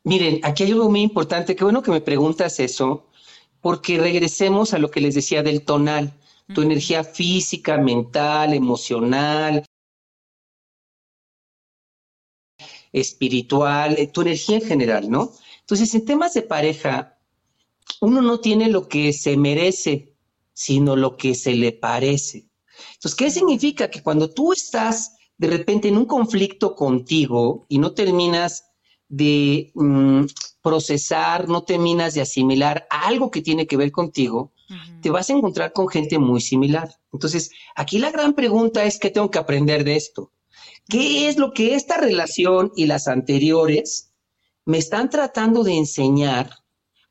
[0.04, 3.06] Miren, aquí hay algo muy importante, qué bueno que me preguntas eso,
[3.62, 6.14] porque regresemos a lo que les decía del tonal,
[6.54, 9.66] tu energía física, mental, emocional,
[12.92, 15.32] espiritual, eh, tu energía en general, ¿no?
[15.62, 17.18] Entonces, en temas de pareja,
[18.02, 20.14] uno no tiene lo que se merece,
[20.54, 22.50] sino lo que se le parece.
[22.96, 23.90] Entonces, ¿qué significa?
[23.90, 28.66] Que cuando tú estás de repente en un conflicto contigo y no terminas
[29.08, 30.26] de mm,
[30.62, 34.54] procesar, no terminas de asimilar algo que tiene que ver contigo,
[35.02, 36.90] te vas a encontrar con gente muy similar.
[37.12, 40.32] Entonces, aquí la gran pregunta es, ¿qué tengo que aprender de esto?
[40.88, 44.14] ¿Qué es lo que esta relación y las anteriores
[44.66, 46.50] me están tratando de enseñar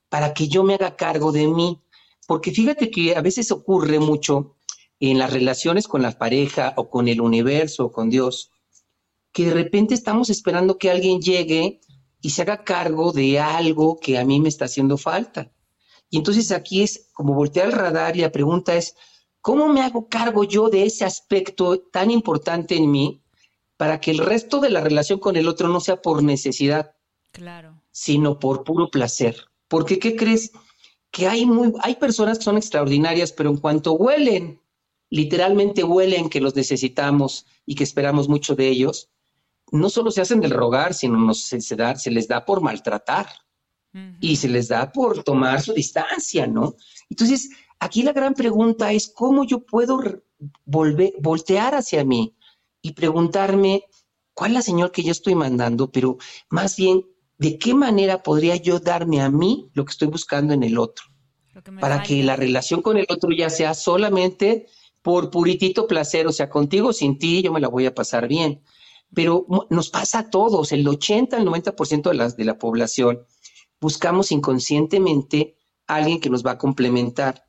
[0.09, 1.81] para que yo me haga cargo de mí?
[2.27, 4.57] Porque fíjate que a veces ocurre mucho
[5.01, 8.53] en las relaciones con la pareja o con el universo o con Dios,
[9.33, 11.81] que de repente estamos esperando que alguien llegue
[12.21, 15.51] y se haga cargo de algo que a mí me está haciendo falta.
[16.11, 18.97] Y entonces aquí es como voltear el radar y la pregunta es,
[19.41, 23.23] ¿cómo me hago cargo yo de ese aspecto tan importante en mí
[23.77, 26.95] para que el resto de la relación con el otro no sea por necesidad,
[27.31, 27.81] Claro.
[27.93, 29.37] sino por puro placer?
[29.69, 30.51] Porque, ¿qué crees?
[31.13, 34.61] Que hay, muy, hay personas que son extraordinarias, pero en cuanto huelen,
[35.11, 39.09] literalmente huelen que los necesitamos y que esperamos mucho de ellos,
[39.71, 42.61] no solo se hacen del rogar, sino nos, se, se da, se les da por
[42.61, 43.29] maltratar
[44.21, 46.77] y se les da por tomar su distancia, ¿no?
[47.09, 50.01] Entonces, aquí la gran pregunta es cómo yo puedo
[50.65, 52.37] volver, voltear hacia mí
[52.83, 53.85] y preguntarme
[54.33, 56.19] cuál es la señal que yo estoy mandando, pero
[56.51, 57.05] más bien,
[57.39, 61.07] ¿de qué manera podría yo darme a mí lo que estoy buscando en el otro?
[61.81, 64.67] Para que la relación con el otro ya sea solamente
[65.03, 68.63] por puritito placer, o sea, contigo sin ti, yo me la voy a pasar bien.
[69.13, 73.27] Pero nos pasa a todos, el 80 al 90% de, las, de la población
[73.81, 77.45] buscamos inconscientemente a alguien que nos va a complementar.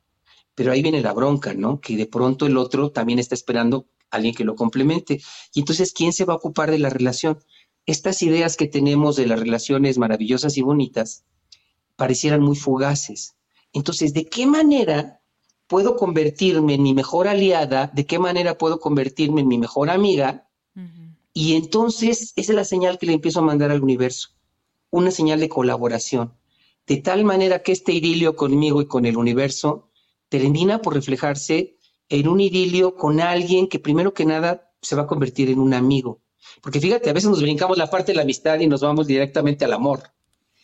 [0.54, 1.80] Pero ahí viene la bronca, ¿no?
[1.80, 5.20] Que de pronto el otro también está esperando a alguien que lo complemente.
[5.54, 7.38] Y entonces, ¿quién se va a ocupar de la relación?
[7.86, 11.24] Estas ideas que tenemos de las relaciones maravillosas y bonitas
[11.96, 13.36] parecieran muy fugaces.
[13.72, 15.22] Entonces, ¿de qué manera
[15.72, 20.46] puedo convertirme en mi mejor aliada, de qué manera puedo convertirme en mi mejor amiga.
[21.32, 24.28] Y entonces esa es la señal que le empiezo a mandar al universo,
[24.92, 26.34] una señal de colaboración,
[26.86, 29.90] de tal manera que este idilio conmigo y con el universo
[30.28, 31.78] termina por reflejarse
[32.08, 35.72] en un idilio con alguien que primero que nada se va a convertir en un
[35.72, 36.20] amigo.
[36.60, 39.64] Porque fíjate, a veces nos brincamos la parte de la amistad y nos vamos directamente
[39.64, 40.02] al amor.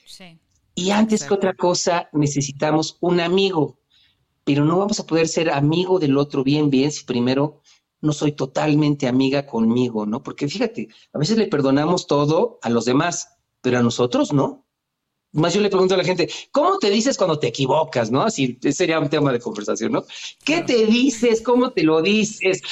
[0.07, 0.39] Sí.
[0.75, 3.81] Y antes que otra cosa, necesitamos un amigo,
[4.45, 7.63] pero no vamos a poder ser amigo del otro bien, bien, si primero
[8.01, 10.23] no soy totalmente amiga conmigo, ¿no?
[10.23, 13.38] Porque fíjate, a veces le perdonamos todo a los demás,
[13.69, 14.65] pero a nosotros no.
[15.33, 18.23] Más yo le pregunto a la gente, ¿cómo te dices cuando te equivocas, no?
[18.23, 20.07] Así sería un tema de conversación, ¿no?
[20.43, 21.43] ¿Qué te dices?
[21.43, 22.63] ¿Cómo te lo dices?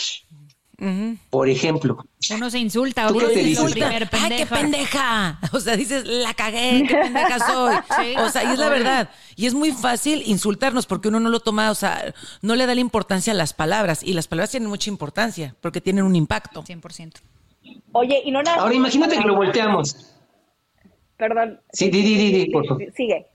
[1.29, 1.99] Por ejemplo,
[2.31, 3.73] Uno se insulta, ¿Tú uno qué te dices?
[3.73, 4.55] primer ¡Ay, qué pendeja.
[4.55, 5.39] pendeja!
[5.53, 7.77] O sea, dices, la cagué, qué pendeja soy.
[7.99, 8.15] Sí.
[8.17, 9.11] O sea, y es la verdad.
[9.37, 12.75] Y es muy fácil insultarnos porque uno no lo toma, o sea, no le da
[12.75, 14.03] la importancia a las palabras.
[14.03, 16.63] Y las palabras tienen mucha importancia porque tienen un impacto.
[16.65, 17.13] 100%.
[17.93, 20.16] Oye, y no nada ahora imagínate que lo volteamos.
[21.17, 21.61] Perdón.
[21.73, 22.93] Sí, di, di, di, por favor.
[22.95, 23.27] Sigue.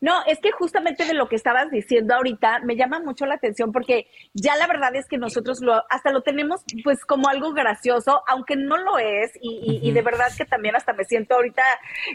[0.00, 3.70] No, es que justamente de lo que estabas diciendo ahorita me llama mucho la atención
[3.70, 8.20] porque ya la verdad es que nosotros lo, hasta lo tenemos pues como algo gracioso,
[8.26, 11.62] aunque no lo es y, y- y de verdad que también hasta me siento ahorita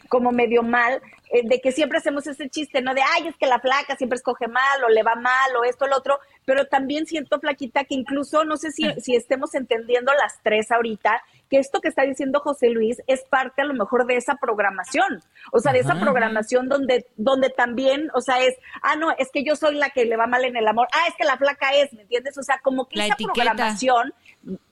[0.09, 2.93] como medio mal eh, de que siempre hacemos ese chiste, ¿no?
[2.93, 5.87] De, ay, es que la flaca siempre escoge mal o le va mal o esto,
[5.87, 10.41] lo otro, pero también siento, flaquita, que incluso no sé si, si estemos entendiendo las
[10.43, 11.21] tres ahorita,
[11.53, 15.21] que esto que está diciendo José Luis es parte a lo mejor de esa programación,
[15.51, 19.43] o sea, de esa programación donde, donde también, o sea, es, ah, no, es que
[19.43, 21.69] yo soy la que le va mal en el amor, ah, es que la flaca
[21.75, 22.35] es, ¿me entiendes?
[22.39, 23.33] O sea, como que La esa etiqueta.
[23.51, 24.13] programación,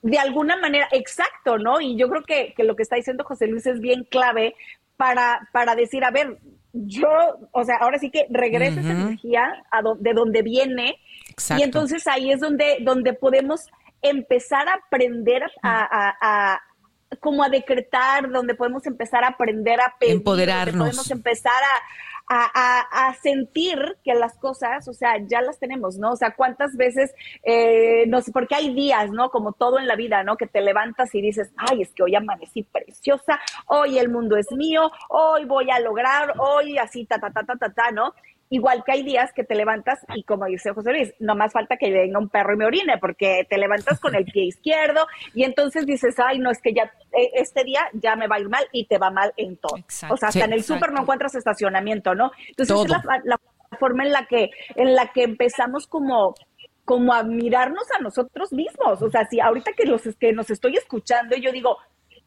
[0.02, 1.80] de alguna manera, exacto, ¿no?
[1.82, 4.56] Y yo creo que, que lo que está diciendo José Luis es bien clave
[4.98, 6.40] para, para decir, a ver,
[6.74, 7.08] yo,
[7.52, 10.96] o sea, ahora sí que regresa esa energía a do- de donde viene
[11.30, 11.62] Exacto.
[11.62, 13.68] y entonces ahí es donde, donde podemos
[14.02, 16.18] empezar a aprender a, a-
[16.54, 16.62] a-
[17.20, 20.74] como a decretar, donde podemos empezar a aprender a pedir, Empoderarnos.
[20.78, 21.82] donde podemos empezar a,
[22.34, 26.12] a- a- a sentir que las cosas, o sea, ya las tenemos, ¿no?
[26.12, 29.30] O sea, cuántas veces, eh, no sé, porque hay días, ¿no?
[29.30, 30.38] Como todo en la vida, ¿no?
[30.38, 34.50] Que te levantas y dices, ay, es que hoy amanecí preciosa, hoy el mundo es
[34.52, 38.14] mío, hoy voy a lograr, hoy así, ta, ta, ta, ta, ta, ta, ¿no?
[38.52, 41.78] Igual que hay días que te levantas y como dice José Luis, no más falta
[41.78, 45.46] que venga un perro y me orine, porque te levantas con el pie izquierdo y
[45.46, 46.84] entonces dices, ay, no, es que ya
[47.18, 49.78] eh, este día ya me va a ir mal y te va mal en todo.
[49.78, 50.14] Exacto.
[50.14, 50.46] o sea, hasta Sí.
[50.46, 52.32] en el súper no encuentras estacionamiento, ¿no?
[52.50, 52.84] Entonces Todo.
[52.84, 53.40] es la, la
[53.80, 56.36] forma en la que, en la que empezamos como
[56.84, 59.02] como a mirarnos a nosotros mismos.
[59.02, 61.78] O sea, si ahorita que los que nos estoy escuchando, yo digo,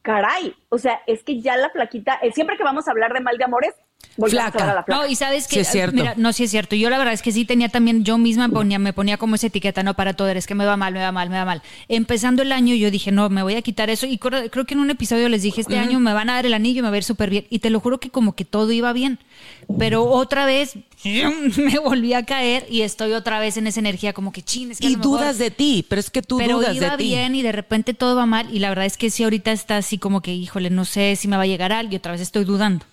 [0.01, 3.21] caray, o sea, es que ya la flaquita, eh, siempre que vamos a hablar de
[3.21, 3.75] mal de amores,
[4.17, 4.59] Flaca.
[4.59, 5.03] a hablar a la flaca.
[5.03, 5.97] No, y sabes que, Sí es cierto.
[5.97, 6.77] mira, no, sí es cierto.
[6.77, 9.47] Yo la verdad es que sí tenía también, yo misma ponía, me ponía como esa
[9.49, 11.63] etiqueta, no para todo, es que me va mal, me va mal, me va mal.
[11.89, 14.07] Empezando el año yo dije, no, me voy a quitar eso.
[14.07, 16.47] Y creo, creo que en un episodio les dije, este año me van a dar
[16.47, 17.47] el anillo y me va a ver súper bien.
[17.51, 19.19] Y te lo juro que como que todo iba bien.
[19.79, 24.33] Pero otra vez me volví a caer y estoy otra vez en esa energía como
[24.33, 26.91] que chin, es que Y dudas de ti, pero es que tú pero dudas iba
[26.91, 27.05] de ti.
[27.05, 29.77] bien y de repente todo va mal y la verdad es que sí ahorita está
[29.77, 32.21] así como que híjole no sé si me va a llegar algo y otra vez
[32.21, 32.85] estoy dudando.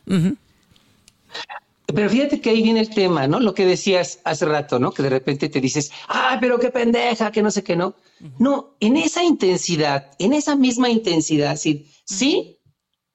[1.94, 3.40] Pero fíjate que ahí viene el tema, ¿no?
[3.40, 4.92] Lo que decías hace rato, ¿no?
[4.92, 7.96] Que de repente te dices, ah, pero qué pendeja, que no sé qué, ¿no?
[8.40, 12.60] No, en esa intensidad, en esa misma intensidad, sí, sí,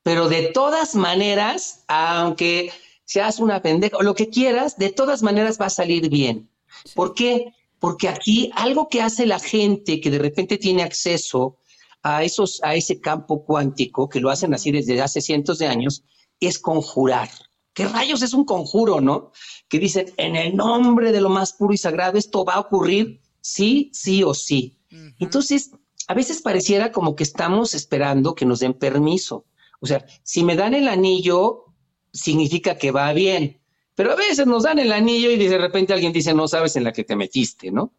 [0.03, 2.73] pero de todas maneras, aunque
[3.05, 6.51] seas una pendeja o lo que quieras, de todas maneras va a salir bien.
[6.95, 7.55] ¿Por qué?
[7.79, 11.57] Porque aquí algo que hace la gente que de repente tiene acceso
[12.03, 16.05] a esos, a ese campo cuántico, que lo hacen así desde hace cientos de años,
[16.41, 17.29] es conjurar.
[17.77, 19.33] ¿Qué rayos es un conjuro, no?
[19.69, 23.21] Que dicen, en el nombre de lo más puro y sagrado, esto va a ocurrir
[23.43, 24.79] sí, sí o sí.
[25.19, 25.73] Entonces,
[26.09, 29.45] a veces pareciera como que estamos esperando que nos den permiso.
[29.81, 31.67] O sea, si me dan el anillo,
[32.15, 33.61] significa que va bien.
[33.95, 36.85] Pero a veces nos dan el anillo y de repente alguien dice, no sabes en
[36.85, 37.93] la que te metiste, ¿no?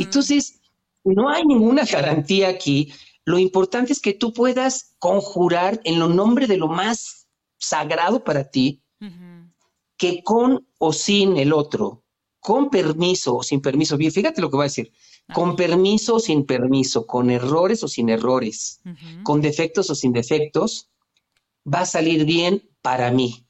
[0.00, 0.60] Entonces,
[1.04, 2.92] no hay ninguna garantía aquí.
[3.24, 8.50] Lo importante es que tú puedas conjurar en lo nombre de lo más sagrado para
[8.50, 8.82] ti,
[9.96, 12.04] que con o sin el otro,
[12.40, 14.92] con permiso o sin permiso, bien, fíjate lo que voy a decir,
[15.34, 18.80] con permiso o sin permiso, con errores o sin errores,
[19.22, 20.90] con defectos o sin defectos,
[21.66, 23.46] va a salir bien para mí,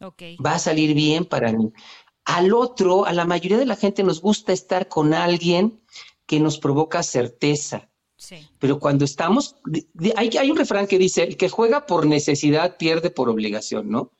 [0.00, 1.72] ok va a salir bien para mí.
[2.24, 5.82] Al otro, a la mayoría de la gente nos gusta estar con alguien
[6.26, 7.90] que nos provoca certeza.
[8.16, 9.56] sí Pero cuando estamos,
[10.14, 14.12] hay un refrán que dice, el que juega por necesidad pierde por obligación, ¿no?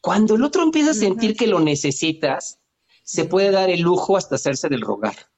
[0.00, 2.60] Cuando el otro empieza a sentir que lo necesitas,
[3.02, 5.29] se puede dar el lujo hasta hacerse del rogar.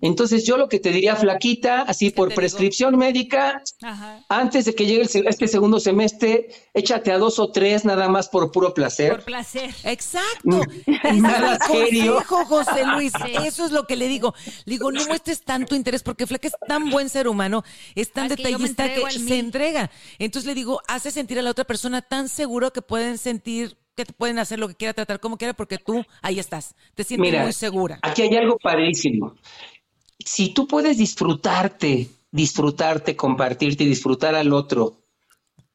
[0.00, 4.24] Entonces yo lo que te diría, flaquita, así por prescripción médica, Ajá.
[4.28, 8.28] antes de que llegue el este segundo semestre, échate a dos o tres nada más
[8.28, 9.12] por puro placer.
[9.12, 9.72] Por placer.
[9.84, 10.62] Exacto.
[10.86, 12.14] Es Nada serio.
[12.26, 13.12] consejo, José Luis.
[13.44, 14.34] Eso es lo que le digo.
[14.64, 17.62] Le digo, no muestres tanto interés porque Flaca es tan buen ser humano,
[17.94, 19.90] es tan que detallista que, al se entrega.
[20.18, 24.04] Entonces le digo, hace sentir a la otra persona tan seguro que pueden sentir que
[24.04, 26.74] te pueden hacer lo que quiera, tratar como quiera, porque tú ahí estás.
[26.94, 27.98] Te sientes Mira, muy segura.
[28.02, 29.34] aquí hay algo padrísimo.
[30.18, 35.02] Si tú puedes disfrutarte, disfrutarte, compartirte y disfrutar al otro,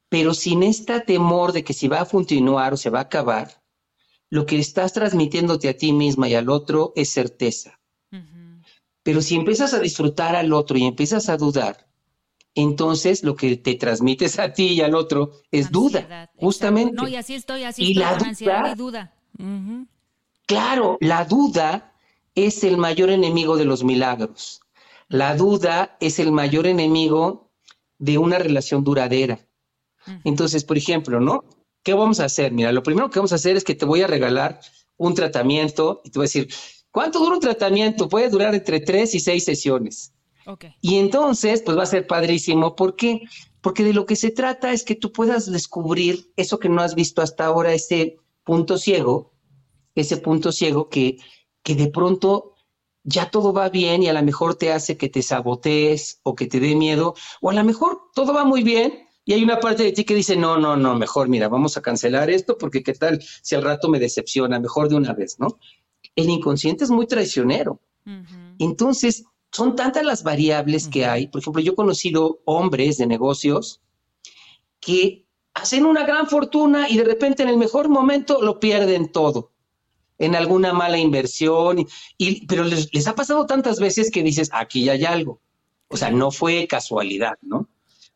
[0.08, 3.62] pero sin este temor de que si va a continuar o se va a acabar,
[4.30, 7.78] lo que estás transmitiéndote a ti misma y al otro es certeza.
[9.02, 11.87] Pero si empiezas a disfrutar al otro y empiezas a dudar,
[12.62, 16.90] entonces lo que te transmites a ti y al otro es duda, justamente.
[16.90, 17.02] exacto.
[17.04, 19.86] No, y así estoy, así Y estoy la con ansiedad duda- y duda.
[20.46, 21.94] Claro, la duda
[22.34, 24.60] es el mayor enemigo de los milagros.
[25.08, 27.50] La duda es el mayor enemigo
[27.98, 29.40] de una relación duradera.
[30.24, 31.44] Entonces, por ejemplo, ¿no?
[31.82, 32.52] ¿Qué vamos a hacer?
[32.52, 34.60] Mira, lo primero que vamos a hacer es que te voy a regalar
[34.96, 36.48] un tratamiento y te voy a decir,
[36.90, 38.08] ¿cuánto dura un tratamiento?
[38.08, 40.12] Puede durar entre tres y seis sesiones.
[40.48, 40.64] Ok.
[40.80, 42.74] Y entonces, pues va a ser padrísimo.
[42.74, 43.20] ¿Por qué?
[43.60, 46.94] Porque de lo que se trata es que tú puedas descubrir eso que no has
[46.94, 49.34] visto hasta ahora, ese punto ciego,
[49.94, 51.18] ese punto ciego que,
[51.62, 52.54] que de pronto
[53.04, 56.46] ya todo va bien y a lo mejor te hace que te sabotees o que
[56.46, 59.82] te dé miedo, o a lo mejor todo va muy bien y hay una parte
[59.82, 62.94] de ti que dice, no, no, no, mejor, mira, vamos a cancelar esto porque qué
[62.94, 65.58] tal si al rato me decepciona, mejor de una vez, ¿no?
[66.16, 67.82] El inconsciente es muy traicionero.
[68.58, 71.26] Entonces, son tantas las variables que hay.
[71.28, 73.80] Por ejemplo, yo he conocido hombres de negocios
[74.80, 75.24] que
[75.54, 79.52] hacen una gran fortuna y de repente en el mejor momento lo pierden todo
[80.20, 81.86] en alguna mala inversión, y,
[82.18, 85.40] y- pero les, les ha pasado tantas veces que dices, aquí ya hay algo.
[85.88, 87.68] O sea, no fue casualidad, ¿no?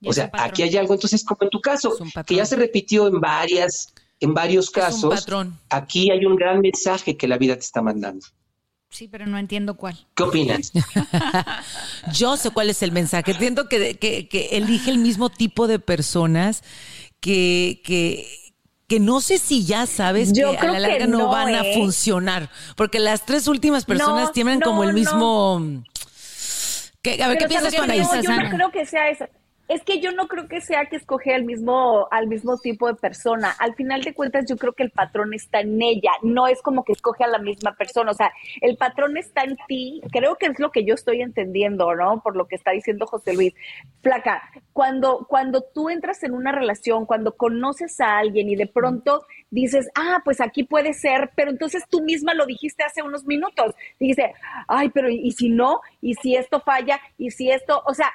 [0.04, 0.94] O sea, aquí hay algo.
[0.94, 1.90] Entonces, como en tu caso,
[2.26, 5.10] que ya se repitió en varias, en varios casos,
[5.70, 8.26] aquí hay un gran mensaje que la vida te está mandando.
[8.93, 9.97] Sí, pero no entiendo cuál.
[10.14, 10.70] ¿Qué opinas?
[12.12, 13.32] Yo sé cuál es el mensaje.
[13.32, 16.62] Siento que, que, que elige el mismo tipo de personas
[17.20, 18.28] que, que,
[18.86, 21.62] que no sé si ya sabes Yo que a la larga no, no, van a
[21.62, 21.74] ¿eh?
[21.74, 22.51] funcionar.
[22.76, 24.95] Porque las tres últimas personas No, tienen no, como el no.
[24.95, 25.84] mismo.
[27.01, 28.51] ¿Qué- a ver, ¿qué piensas ¿sabes tú, yo no Ana?
[28.51, 29.24] creo que sea eso.
[29.72, 32.94] Es que yo no creo que sea que escoge al mismo, al mismo tipo de
[32.94, 33.56] persona.
[33.58, 36.10] Al final de cuentas, yo creo que el patrón está en ella.
[36.22, 38.10] No es como que escoge a la misma persona.
[38.10, 40.02] O sea, el patrón está en ti.
[40.12, 42.20] Creo que es lo que yo estoy entendiendo, ¿no?
[42.22, 43.54] Por lo que está diciendo José Luis.
[44.02, 44.42] Flaca,
[44.74, 49.88] cuando, cuando tú entras en una relación, cuando conoces a alguien y de pronto dices,
[49.94, 53.74] ah, pues aquí puede ser, pero entonces tú misma lo dijiste hace unos minutos.
[53.98, 54.34] Dice,
[54.68, 55.80] ay, pero ¿y, y si no?
[56.02, 57.00] ¿Y si esto falla?
[57.16, 57.82] ¿Y si esto?
[57.86, 58.12] O sea,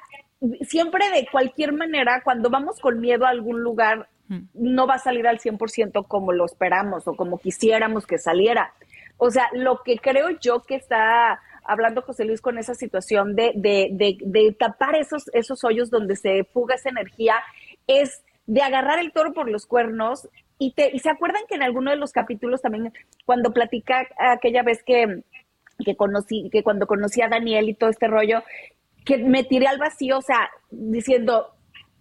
[0.62, 4.10] siempre de cualquier manera, cuando vamos con miedo a algún lugar,
[4.54, 8.74] no va a salir al 100% como lo esperamos o como quisiéramos que saliera.
[9.18, 13.52] O sea, lo que creo yo que está hablando José Luis con esa situación de,
[13.56, 17.36] de, de, de tapar esos, esos hoyos donde se fuga esa energía
[17.88, 20.30] es de agarrar el toro por los cuernos
[20.60, 22.94] y, te, y se acuerdan que en alguno de los capítulos también
[23.26, 25.24] cuando platica aquella vez que,
[25.84, 28.44] que conocí, que cuando conocí a Daniel y todo este rollo,
[29.08, 31.56] que me tiré al vacío, o sea, diciendo,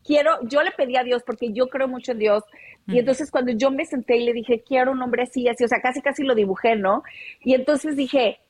[0.05, 2.43] quiero, yo le pedí a Dios porque yo creo mucho en Dios.
[2.89, 5.69] Y entonces cuando yo me senté y le dije, quiero un hombre así, así, o
[5.69, 7.05] sea, casi, casi lo dibujé, ¿no?
[7.45, 8.41] Y entonces dije,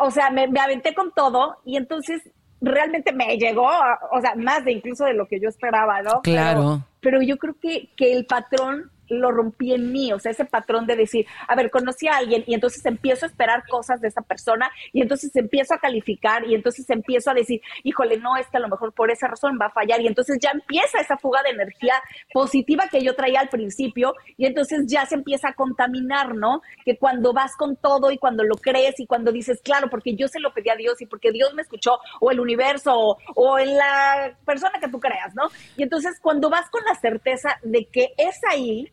[0.00, 2.22] o sea, me, me aventé con todo y entonces
[2.60, 3.68] realmente me llegó,
[4.12, 6.22] o sea, más de incluso de lo que yo esperaba, ¿no?
[6.22, 6.84] Claro.
[7.00, 10.44] Pero, pero yo creo que, que el patrón lo rompí en mí, o sea, ese
[10.44, 14.08] patrón de decir, a ver, conocí a alguien y entonces empiezo a esperar cosas de
[14.08, 18.46] esa persona y entonces empiezo a calificar y entonces empiezo a decir, híjole, no, es
[18.48, 21.16] que a lo mejor por esa razón va a fallar y entonces ya empieza esa
[21.18, 21.94] fuga de energía
[22.32, 26.62] positiva que yo traía al principio y entonces ya se empieza a contaminar, ¿no?
[26.84, 30.28] Que cuando vas con todo y cuando lo crees y cuando dices, claro, porque yo
[30.28, 33.58] se lo pedí a Dios y porque Dios me escuchó o el universo o, o
[33.58, 35.48] en la persona que tú creas, ¿no?
[35.76, 38.92] Y entonces cuando vas con la certeza de que es ahí,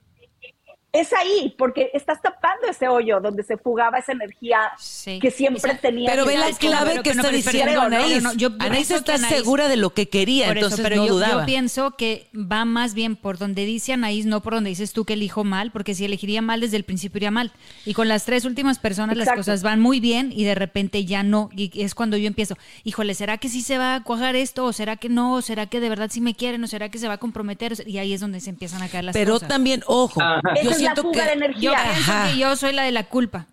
[0.93, 5.19] es ahí, porque estás tapando ese hoyo donde se fugaba esa energía Sí.
[5.19, 6.09] que siempre Esa- tenía.
[6.09, 8.23] Pero ve la Pero que- clave pero que que no, está pero diciendo Anaís.
[8.23, 11.05] no, yo Anaís está Anaís- segura de lo que quería, Por eso, entonces pero no
[11.07, 11.41] yo, dudaba.
[11.41, 15.05] yo pienso que va más bien por donde dice Anaís, no por donde dices tú
[15.05, 17.51] que elijo mal, porque si elegiría mal desde el principio iría mal.
[17.85, 21.21] Y con las tres últimas personas las cosas van muy bien y de repente ya
[21.21, 21.49] no.
[21.55, 24.65] Y es cuando yo empiezo, híjole, ¿será que sí se va a cuajar esto?
[24.65, 25.35] ¿O será que no?
[25.35, 26.63] ¿O será que de verdad sí me quieren?
[26.63, 27.73] ¿O será que se va a comprometer?
[27.85, 29.49] Y ahí es donde se empiezan a caer las Pero cosas.
[29.49, 30.41] también, ojo, Ajá.
[30.63, 31.61] Yo es la siento fuga que de energía.
[31.61, 32.31] Yo pienso Ajá.
[32.31, 33.47] que yo soy la de la culpa.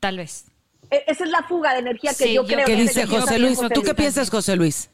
[0.00, 0.44] Tal vez.
[0.90, 3.06] E- Esa es la fuga de energía que Sí, yo yo- creo ¿Qué que dice
[3.06, 3.58] José Luis?
[3.74, 4.90] ¿Tú qué piensas, José Luis?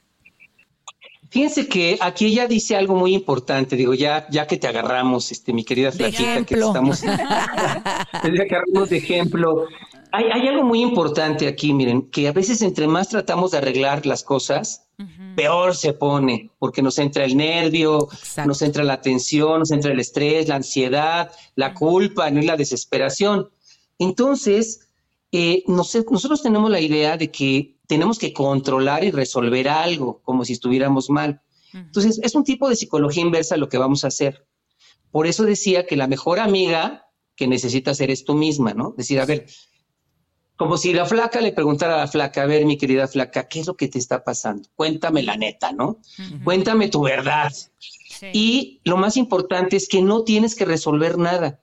[1.30, 5.52] Fíjense que aquí ella dice algo muy importante, digo, ya, ya que te agarramos, este,
[5.52, 7.16] mi querida flaquita, que estamos, ya
[8.22, 9.66] que agarramos de ejemplo.
[10.16, 14.06] Hay, hay algo muy importante aquí, miren, que a veces entre más tratamos de arreglar
[14.06, 14.86] las cosas,
[15.34, 18.46] peor se pone, porque nos entra el nervio, Exacto.
[18.48, 22.40] nos entra la tensión, nos entra el estrés, la ansiedad, la culpa, ¿no?
[22.40, 23.48] y la desesperación.
[23.98, 24.88] Entonces,
[25.32, 30.44] eh, nos- nosotros tenemos la idea de que tenemos que controlar y resolver algo, como
[30.44, 31.40] si estuviéramos mal.
[31.72, 34.46] Entonces, es un tipo de psicología inversa lo que vamos a hacer.
[35.10, 37.06] Por eso decía que la mejor amiga
[37.36, 38.94] que necesitas eres tú misma, ¿no?
[38.96, 39.46] Decir, a ver,
[40.56, 43.60] como si la flaca le preguntara a la flaca, a ver, mi querida flaca, ¿qué
[43.60, 44.68] es lo que te está pasando?
[44.76, 45.98] Cuéntame la neta, ¿no?
[46.44, 47.52] Cuéntame tu verdad.
[48.08, 48.26] Sí.
[48.32, 51.60] Y lo más importante es que no tienes que resolver nada.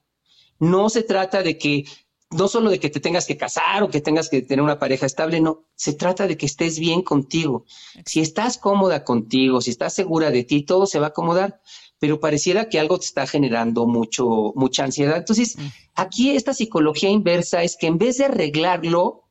[0.59, 1.85] No se trata de que,
[2.31, 5.05] no solo de que te tengas que casar o que tengas que tener una pareja
[5.05, 7.65] estable, no, se trata de que estés bien contigo.
[8.05, 11.61] Si estás cómoda contigo, si estás segura de ti, todo se va a acomodar,
[12.01, 15.17] pero pareciera que algo te está generando mucho, mucha ansiedad.
[15.17, 15.55] Entonces,
[15.93, 19.25] aquí esta psicología inversa es que en vez de arreglarlo,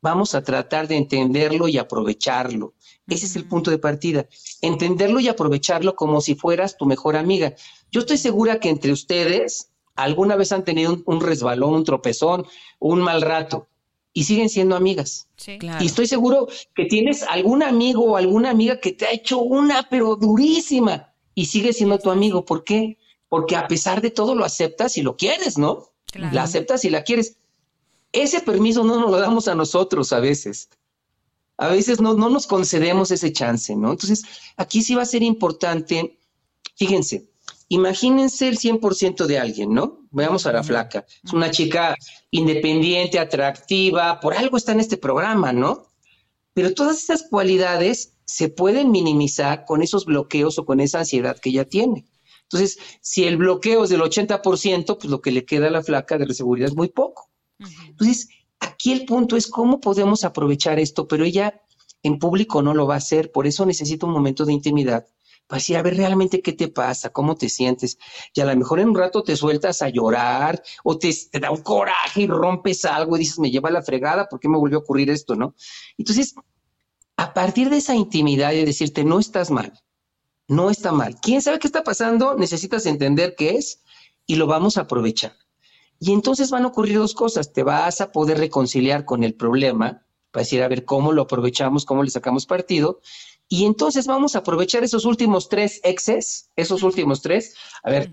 [0.00, 2.74] vamos a tratar de entenderlo y aprovecharlo.
[3.08, 4.28] Ese es el punto de partida.
[4.62, 7.56] Entenderlo y aprovecharlo como si fueras tu mejor amiga.
[7.90, 12.46] Yo estoy segura que entre ustedes alguna vez han tenido un, un resbalón, un tropezón,
[12.78, 13.66] un mal rato
[14.12, 15.26] y siguen siendo amigas.
[15.36, 15.58] Sí.
[15.58, 15.82] Claro.
[15.82, 16.46] Y estoy seguro
[16.76, 21.46] que tienes algún amigo o alguna amiga que te ha hecho una, pero durísima, y
[21.46, 22.44] sigue siendo tu amigo.
[22.44, 22.98] ¿Por qué?
[23.28, 25.90] Porque a pesar de todo lo aceptas y lo quieres, ¿no?
[26.06, 26.34] Claro.
[26.34, 27.36] La aceptas y la quieres.
[28.12, 30.68] Ese permiso no nos lo damos a nosotros a veces.
[31.56, 33.92] A veces no, no nos concedemos ese chance, ¿no?
[33.92, 34.22] Entonces,
[34.56, 36.18] aquí sí va a ser importante,
[36.76, 37.28] fíjense,
[37.68, 40.00] imagínense el 100% de alguien, ¿no?
[40.10, 41.04] Veamos a la flaca.
[41.24, 41.96] Es una chica
[42.30, 45.86] independiente, atractiva, por algo está en este programa, ¿no?
[46.54, 51.50] Pero todas esas cualidades se pueden minimizar con esos bloqueos o con esa ansiedad que
[51.50, 52.06] ella tiene.
[52.44, 56.18] Entonces, si el bloqueo es del 80%, pues lo que le queda a la flaca
[56.18, 57.30] de seguridad es muy poco.
[57.88, 58.28] Entonces,
[58.60, 61.60] aquí el punto es cómo podemos aprovechar esto, pero ella
[62.02, 65.06] en público no lo va a hacer, por eso necesita un momento de intimidad
[65.46, 67.98] para decir, a ver realmente qué te pasa, cómo te sientes.
[68.34, 71.50] Y a lo mejor en un rato te sueltas a llorar o te, te da
[71.50, 74.58] un coraje y rompes algo y dices, me lleva a la fregada, ¿por qué me
[74.58, 75.54] volvió a ocurrir esto, no?
[75.98, 76.34] Entonces,
[77.16, 79.72] a partir de esa intimidad y de decirte, no estás mal,
[80.48, 81.16] no está mal.
[81.20, 82.34] ¿Quién sabe qué está pasando?
[82.34, 83.82] Necesitas entender qué es
[84.26, 85.36] y lo vamos a aprovechar.
[86.00, 87.52] Y entonces van a ocurrir dos cosas.
[87.52, 91.84] Te vas a poder reconciliar con el problema, para decir, a ver cómo lo aprovechamos,
[91.84, 93.00] cómo le sacamos partido.
[93.48, 97.54] Y entonces vamos a aprovechar esos últimos tres exes, esos últimos tres.
[97.84, 98.10] A ver,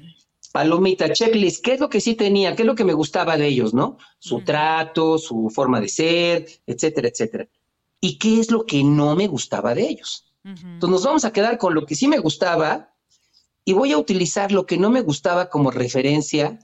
[0.52, 2.56] palomita, checklist, ¿qué es lo que sí tenía?
[2.56, 3.98] ¿Qué es lo que me gustaba de ellos, no?
[4.20, 7.48] Su trato, su forma de ser, etcétera, etcétera.
[8.02, 10.28] ¿Y qué es lo que no me gustaba de ellos?
[10.44, 12.96] Entonces nos vamos a quedar con lo que sí me gustaba
[13.64, 16.60] y voy a utilizar lo que no me gustaba como referencia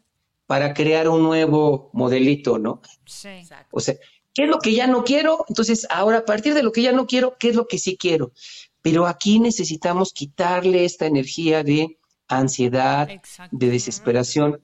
[0.47, 2.81] para crear un nuevo modelito, ¿no?
[3.05, 3.43] Sí.
[3.69, 3.95] O sea,
[4.33, 5.45] ¿qué es lo que ya no quiero?
[5.47, 7.97] Entonces, ahora a partir de lo que ya no quiero, ¿qué es lo que sí
[7.97, 8.31] quiero?
[8.81, 13.55] Pero aquí necesitamos quitarle esta energía de ansiedad, Exacto.
[13.55, 14.61] de desesperación,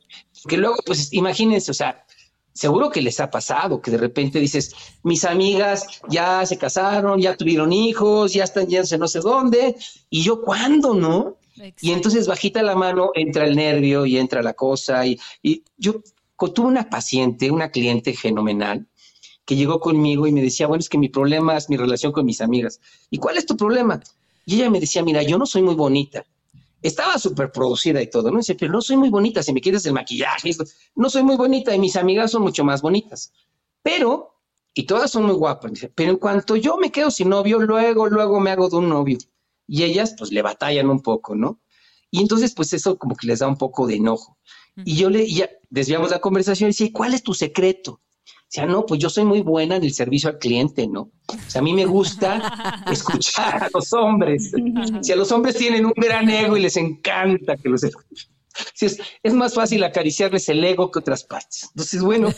[0.47, 2.05] que luego, pues imagínense, o sea,
[2.53, 4.73] seguro que les ha pasado que de repente dices,
[5.03, 9.75] mis amigas ya se casaron, ya tuvieron hijos, ya están yéndose no sé dónde,
[10.09, 11.37] y yo cuándo, ¿no?
[11.81, 15.05] Y entonces bajita la mano entra el nervio y entra la cosa.
[15.05, 16.01] Y, y yo
[16.37, 18.87] tuve una paciente, una cliente fenomenal,
[19.45, 22.25] que llegó conmigo y me decía, bueno, es que mi problema es mi relación con
[22.25, 22.79] mis amigas.
[23.09, 24.01] ¿Y cuál es tu problema?
[24.45, 26.25] Y ella me decía, mira, yo no soy muy bonita.
[26.83, 28.37] Estaba súper producida y todo, ¿no?
[28.37, 30.65] Dice, pero no soy muy bonita, si me quieres el maquillaje, esto,
[30.95, 33.31] no soy muy bonita y mis amigas son mucho más bonitas.
[33.81, 34.35] Pero,
[34.73, 38.07] y todas son muy guapas, dice, pero en cuanto yo me quedo sin novio, luego,
[38.07, 39.17] luego me hago de un novio.
[39.65, 41.61] Y ellas, pues, le batallan un poco, ¿no?
[42.11, 44.37] Y entonces, pues, eso como que les da un poco de enojo.
[44.83, 48.01] Y yo le, y ya desviamos la conversación y decía, ¿cuál es tu secreto?
[48.53, 51.09] Sea, no, pues yo soy muy buena en el servicio al cliente, ¿no?
[51.27, 54.51] O sea, a mí me gusta escuchar a los hombres.
[55.01, 57.81] Si a los hombres tienen un gran ego y les encanta que los
[58.75, 61.67] si es, es más fácil acariciarles el ego que otras partes.
[61.71, 62.29] Entonces, bueno,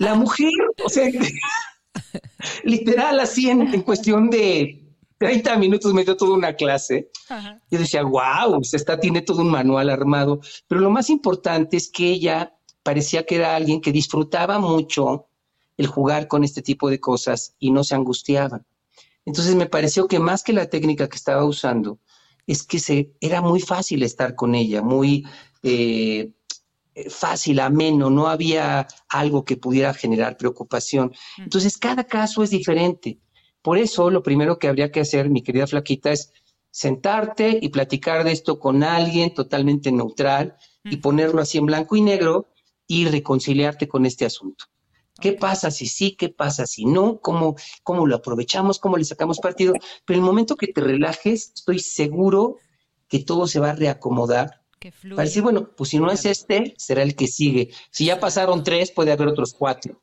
[0.00, 0.50] la mujer,
[0.84, 1.08] o sea,
[2.64, 7.12] literal, así en, en cuestión de 30 minutos me dio toda una clase.
[7.70, 10.40] Yo decía, wow, esta tiene todo un manual armado.
[10.66, 15.28] Pero lo más importante es que ella parecía que era alguien que disfrutaba mucho
[15.76, 18.62] el jugar con este tipo de cosas y no se angustiaba.
[19.24, 21.98] Entonces me pareció que más que la técnica que estaba usando,
[22.46, 25.26] es que se, era muy fácil estar con ella, muy,
[25.62, 26.30] eh,
[27.08, 31.12] fácil, ameno, no había algo que pudiera generar preocupación.
[31.38, 33.18] Entonces, cada caso es diferente.
[33.62, 36.32] Por eso, lo primero que habría que hacer, mi querida Flaquita, es
[36.70, 42.02] sentarte y platicar de esto con alguien totalmente neutral y ponerlo así en blanco y
[42.02, 42.48] negro
[42.86, 44.66] y reconciliarte con este asunto.
[45.20, 46.16] ¿Qué pasa si sí?
[46.16, 47.20] ¿Qué pasa si no?
[47.20, 48.78] ¿Cómo, ¿Cómo lo aprovechamos?
[48.78, 49.74] ¿Cómo le sacamos partido?
[50.04, 52.56] Pero el momento que te relajes, estoy seguro
[53.08, 54.62] que todo se va a reacomodar.
[55.16, 57.70] Para decir, bueno, pues si no es este, será el que sigue.
[57.90, 60.02] Si ya pasaron tres, puede haber otros cuatro.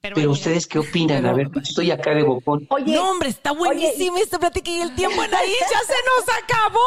[0.00, 1.26] Pero, ustedes qué opinan?
[1.26, 2.64] a ver, estoy acá de bocón.
[2.70, 6.36] Oye, no, hombre, está buenísima esta plática y el tiempo en ahí ya se nos
[6.44, 6.78] acabó.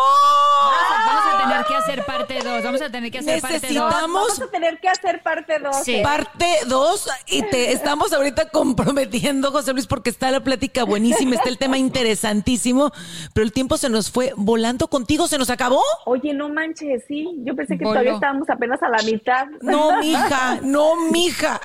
[1.05, 2.63] Vamos a, tener que hacer parte 2.
[2.63, 3.91] Vamos a tener que hacer parte 2.
[3.91, 5.75] Vamos a tener que hacer parte 2.
[5.83, 5.99] Sí.
[6.01, 11.49] Parte 2 y te estamos ahorita comprometiendo, José Luis, porque está la plática buenísima, está
[11.49, 12.93] el tema interesantísimo,
[13.33, 15.81] pero el tiempo se nos fue volando contigo, ¿se nos acabó?
[16.05, 17.27] Oye, no manches, sí.
[17.43, 19.47] Yo pensé que todavía estábamos apenas a la mitad.
[19.61, 21.59] No, mija, no, mija.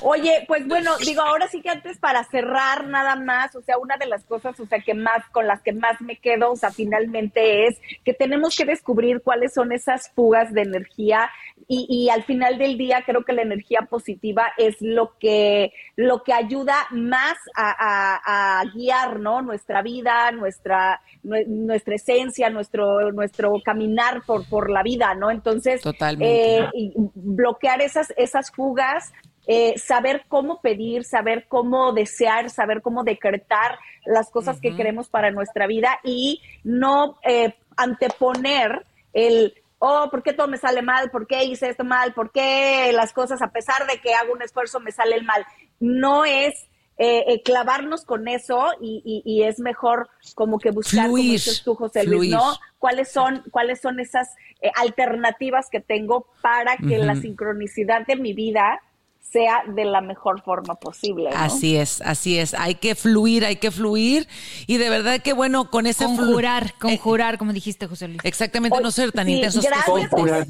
[0.00, 3.78] Oye, pues bueno bueno, digo, ahora sí que antes para cerrar nada más, o sea,
[3.78, 6.56] una de las cosas, o sea, que más, con las que más me quedo, o
[6.56, 11.30] sea, finalmente es que tenemos que descubrir cuáles son esas fugas de energía
[11.66, 16.32] y, al final del día creo que la energía positiva es lo que, lo que
[16.32, 19.42] ayuda más a, guiar, ¿no?
[19.42, 25.30] Nuestra vida, nuestra, nuestra esencia, nuestro, nuestro caminar por, por la vida, ¿no?
[25.30, 25.82] Entonces,
[26.20, 29.12] eh, bloquear esas, esas fugas
[29.50, 35.30] eh, saber cómo pedir, saber cómo desear, saber cómo decretar las cosas que queremos para
[35.30, 38.84] nuestra vida y no eh, anteponer
[39.14, 41.10] el, oh, ¿por qué todo me sale mal?
[41.10, 42.12] ¿Por qué hice esto mal?
[42.12, 45.46] ¿Por qué las cosas, a pesar de que hago un esfuerzo, me sale el mal?
[45.80, 46.68] No es
[46.98, 52.32] eh, clavarnos con eso y, es mejor como que buscar, como dices tú, José Luis,
[52.32, 52.52] ¿no?
[52.78, 54.28] ¿Cuáles son, cuáles son esas
[54.74, 58.82] alternativas que tengo para que la sincronicidad de mi vida
[59.20, 61.30] sea de la mejor forma posible.
[61.34, 62.54] Así es, así es.
[62.54, 64.26] Hay que fluir, hay que fluir.
[64.66, 68.20] Y de verdad que bueno, con ese Conjurar, eh, conjurar, como dijiste, José Luis.
[68.24, 69.66] Exactamente, no ser tan sí, intensos.
[69.84, 70.46] Conjurar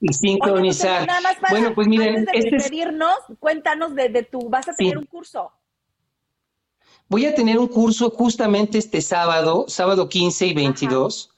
[0.00, 1.08] y sincronizar.
[1.50, 5.06] bueno, pues miren, antes de este despedirnos, cuéntanos de, de, tu, vas a tener un
[5.06, 5.50] curso.
[7.08, 11.30] Voy a tener un curso justamente este sábado, sábado 15 y 22,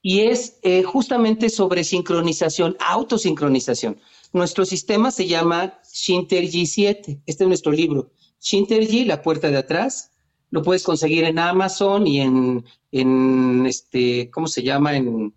[0.00, 4.00] y es eh, justamente sobre sincronización, autosincronización.
[4.32, 7.22] Nuestro sistema se llama Shintergy 7.
[7.26, 8.12] Este es nuestro libro.
[8.40, 10.12] Shintergy, la puerta de atrás.
[10.50, 14.96] Lo puedes conseguir en Amazon y en, en este, ¿cómo se llama?
[14.96, 15.34] En,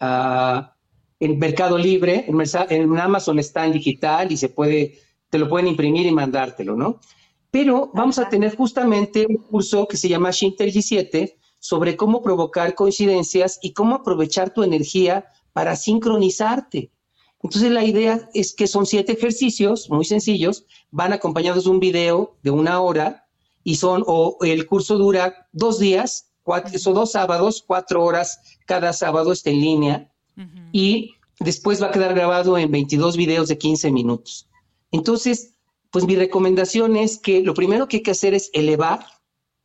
[0.00, 0.74] ah,
[1.20, 2.24] en Mercado Libre.
[2.26, 6.74] En, en, Amazon está en digital y se puede, te lo pueden imprimir y mandártelo,
[6.74, 7.00] ¿no?
[7.50, 12.74] Pero vamos a tener justamente un curso que se llama Shintergy 7 sobre cómo provocar
[12.74, 16.90] coincidencias y cómo aprovechar tu energía para sincronizarte.
[17.42, 22.36] Entonces la idea es que son siete ejercicios muy sencillos, van acompañados de un video
[22.42, 23.26] de una hora
[23.64, 28.92] y son, o el curso dura dos días, cuatro, son dos sábados, cuatro horas cada
[28.92, 30.12] sábado está en línea
[30.72, 34.48] y después va a quedar grabado en 22 videos de 15 minutos.
[34.92, 35.54] Entonces,
[35.90, 39.04] pues mi recomendación es que lo primero que hay que hacer es elevar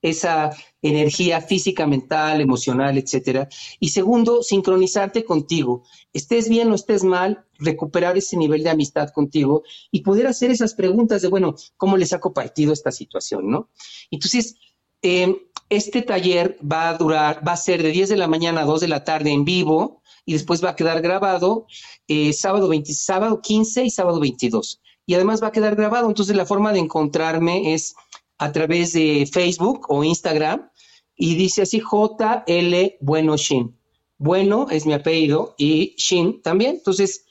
[0.01, 3.49] esa energía física, mental, emocional, etcétera.
[3.79, 5.83] Y segundo, sincronizarte contigo.
[6.13, 10.73] Estés bien o estés mal, recuperar ese nivel de amistad contigo y poder hacer esas
[10.73, 13.69] preguntas de, bueno, ¿cómo le saco partido a esta situación, no?
[14.11, 14.55] Entonces,
[15.01, 15.35] em,
[15.69, 18.81] este taller va a durar, va a ser de 10 de la mañana a 2
[18.81, 21.67] de la tarde en vivo y después va a quedar grabado
[22.07, 24.81] eh, sábado, 20, sábado 15 y sábado 22.
[25.05, 27.95] Y además va a quedar grabado, entonces la forma de encontrarme es
[28.37, 30.69] a través de Facebook o Instagram
[31.15, 33.77] y dice así JL Bueno Shin.
[34.17, 36.75] Bueno es mi apellido y Shin también.
[36.75, 37.25] Entonces,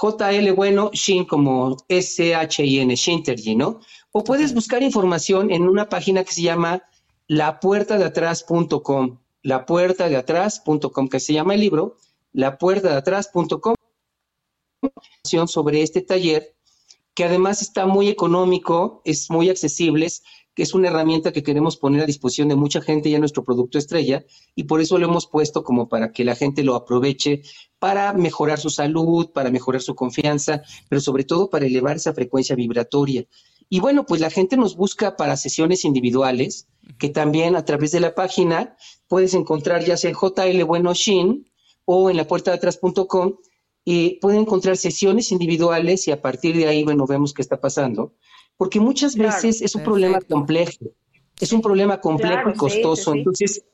[0.00, 3.80] JL Bueno Shin como S-H-I-N, Shintergy, ¿no?
[4.12, 6.82] O puedes buscar información en una página que se llama
[7.28, 11.96] lapuertadeatrás.com, lapuertadeatrás.com, que se llama el libro,
[12.32, 13.74] lapuertadeatrás.com,
[15.46, 16.54] sobre este taller,
[17.14, 20.08] que además está muy económico, es muy accesible,
[20.54, 23.78] que es una herramienta que queremos poner a disposición de mucha gente ya nuestro producto
[23.78, 24.24] estrella
[24.54, 27.42] y por eso lo hemos puesto como para que la gente lo aproveche
[27.78, 32.54] para mejorar su salud, para mejorar su confianza, pero sobre todo para elevar esa frecuencia
[32.54, 33.26] vibratoria.
[33.68, 38.00] Y bueno, pues la gente nos busca para sesiones individuales, que también a través de
[38.00, 38.76] la página
[39.08, 41.50] puedes encontrar ya sea en JL Bueno Shin
[41.86, 43.36] o en la puerta de atrás.com
[43.84, 48.14] y pueden encontrar sesiones individuales y a partir de ahí, bueno, vemos qué está pasando
[48.56, 50.86] porque muchas veces es un problema complejo,
[51.40, 53.14] es un problema complejo y costoso.
[53.14, 53.64] Entonces,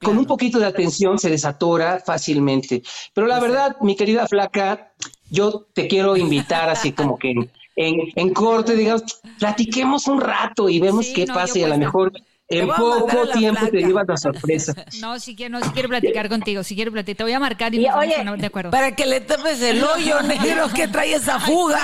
[0.00, 2.82] con un poquito de atención se desatora fácilmente.
[3.14, 4.92] Pero la verdad, mi querida flaca,
[5.30, 9.02] yo te quiero invitar así como que en, en, en corte, digamos,
[9.38, 11.86] platiquemos un rato y vemos Sí, qué no, pasa y a lo puedo.
[11.86, 12.12] mejor
[12.48, 14.72] en poco tiempo te llevas la sorpresa.
[15.00, 17.74] No, si quiero, no, si quiero platicar contigo, si quiero platicar, te voy a marcar
[17.74, 18.70] y, Y, oye, a poner de acuerdo.
[18.70, 21.80] Para que le tapes el hoyo negro que trae esa fuga.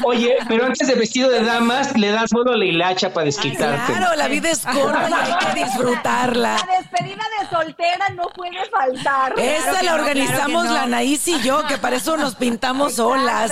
[0.04, 3.92] Oye, pero antes de vestido de damas, le das solo a la hilacha para desquitarte.
[3.92, 6.56] Claro, la vida es corta y hay que disfrutarla.
[6.66, 9.34] La despedida de soltera no puede faltar.
[9.38, 10.74] Esa la no, organizamos claro no.
[10.74, 13.50] la Anaís y yo, que para eso nos pintamos solas.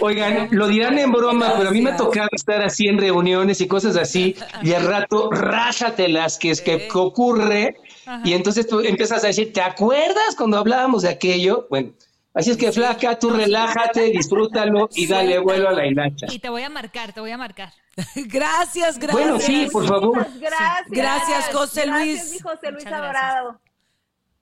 [0.00, 3.60] Oigan, lo dirán en broma, pero a mí me ha tocado estar así en reuniones
[3.60, 7.76] y cosas así, y al rato rájatelas que es que ocurre,
[8.24, 11.66] y entonces tú empiezas a decir, ¿te acuerdas cuando hablábamos de aquello?
[11.70, 11.92] Bueno,
[12.34, 16.26] así es que flaca, tú relájate, disfrútalo y dale vuelo a la hilacha.
[16.30, 17.72] Y te voy a marcar, te voy a marcar.
[18.16, 19.12] Gracias, gracias.
[19.12, 20.26] Bueno, sí, por favor.
[20.40, 20.86] Gracias.
[20.88, 22.16] Gracias, José Luis.
[22.16, 23.60] Gracias, mi José Luis adorado.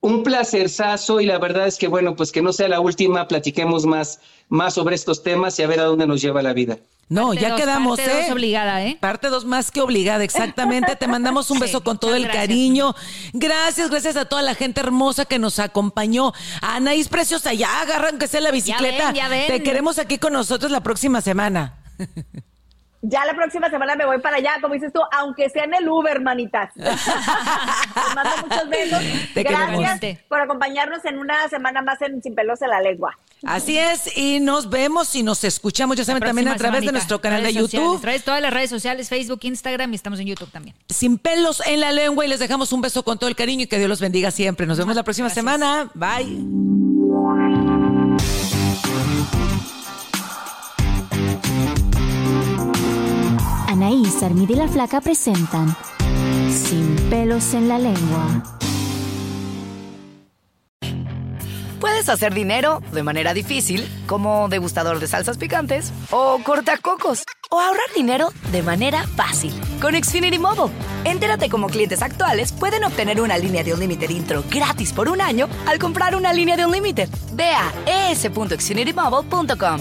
[0.03, 3.85] Un placerzazo y la verdad es que, bueno, pues que no sea la última, platiquemos
[3.85, 6.79] más, más sobre estos temas y a ver a dónde nos lleva la vida.
[7.11, 8.33] No, Parte ya dos, quedamos, parte dos ¿eh?
[8.33, 8.97] obligada, ¿eh?
[9.01, 10.95] Parte dos más que obligada, exactamente.
[10.97, 12.43] Te mandamos un Sí, beso con todo el gracias.
[12.47, 12.95] cariño.
[13.35, 16.33] Gracias, gracias a toda la gente hermosa que nos acompañó.
[16.63, 19.07] A Anaís Preciosa, ya agarran que sea la bicicleta.
[19.07, 19.49] ven, ya ven.
[19.49, 21.75] Te queremos aquí con nosotros la próxima semana.
[23.03, 25.89] Ya la próxima semana me voy para allá, como dices tú, aunque sea en el
[25.89, 26.71] Uber, manitas.
[26.77, 29.03] Les mando muchos besos.
[29.33, 30.23] Te Gracias queremos.
[30.29, 33.17] por acompañarnos en una semana más en Sin Pelos en la Lengua.
[33.43, 37.23] Así es, y nos vemos y nos escuchamos, ya saben, también a través de nuestro
[37.23, 38.01] canal de Redes sociales, YouTube.
[38.03, 40.77] Traes todas las redes sociales, Facebook, Instagram y estamos en YouTube también.
[40.91, 43.67] Sin pelos en la lengua y les dejamos un beso con todo el cariño y
[43.67, 44.67] que Dios los bendiga siempre.
[44.67, 45.43] Nos vemos la próxima Gracias.
[45.43, 45.91] semana.
[45.95, 47.80] Bye.
[53.81, 55.75] Anaís, Armida y la Flaca presentan
[56.51, 58.59] Sin pelos en la lengua.
[61.81, 67.87] Puedes hacer dinero de manera difícil, como degustador de salsas picantes, o cortacocos, o ahorrar
[67.97, 70.75] dinero de manera fácil con Xfinity Mobile.
[71.05, 75.49] Entérate cómo clientes actuales pueden obtener una línea de Unlimited intro gratis por un año
[75.67, 77.09] al comprar una línea de Unlimited.
[77.33, 79.81] Ve a es.xfinitymobile.com.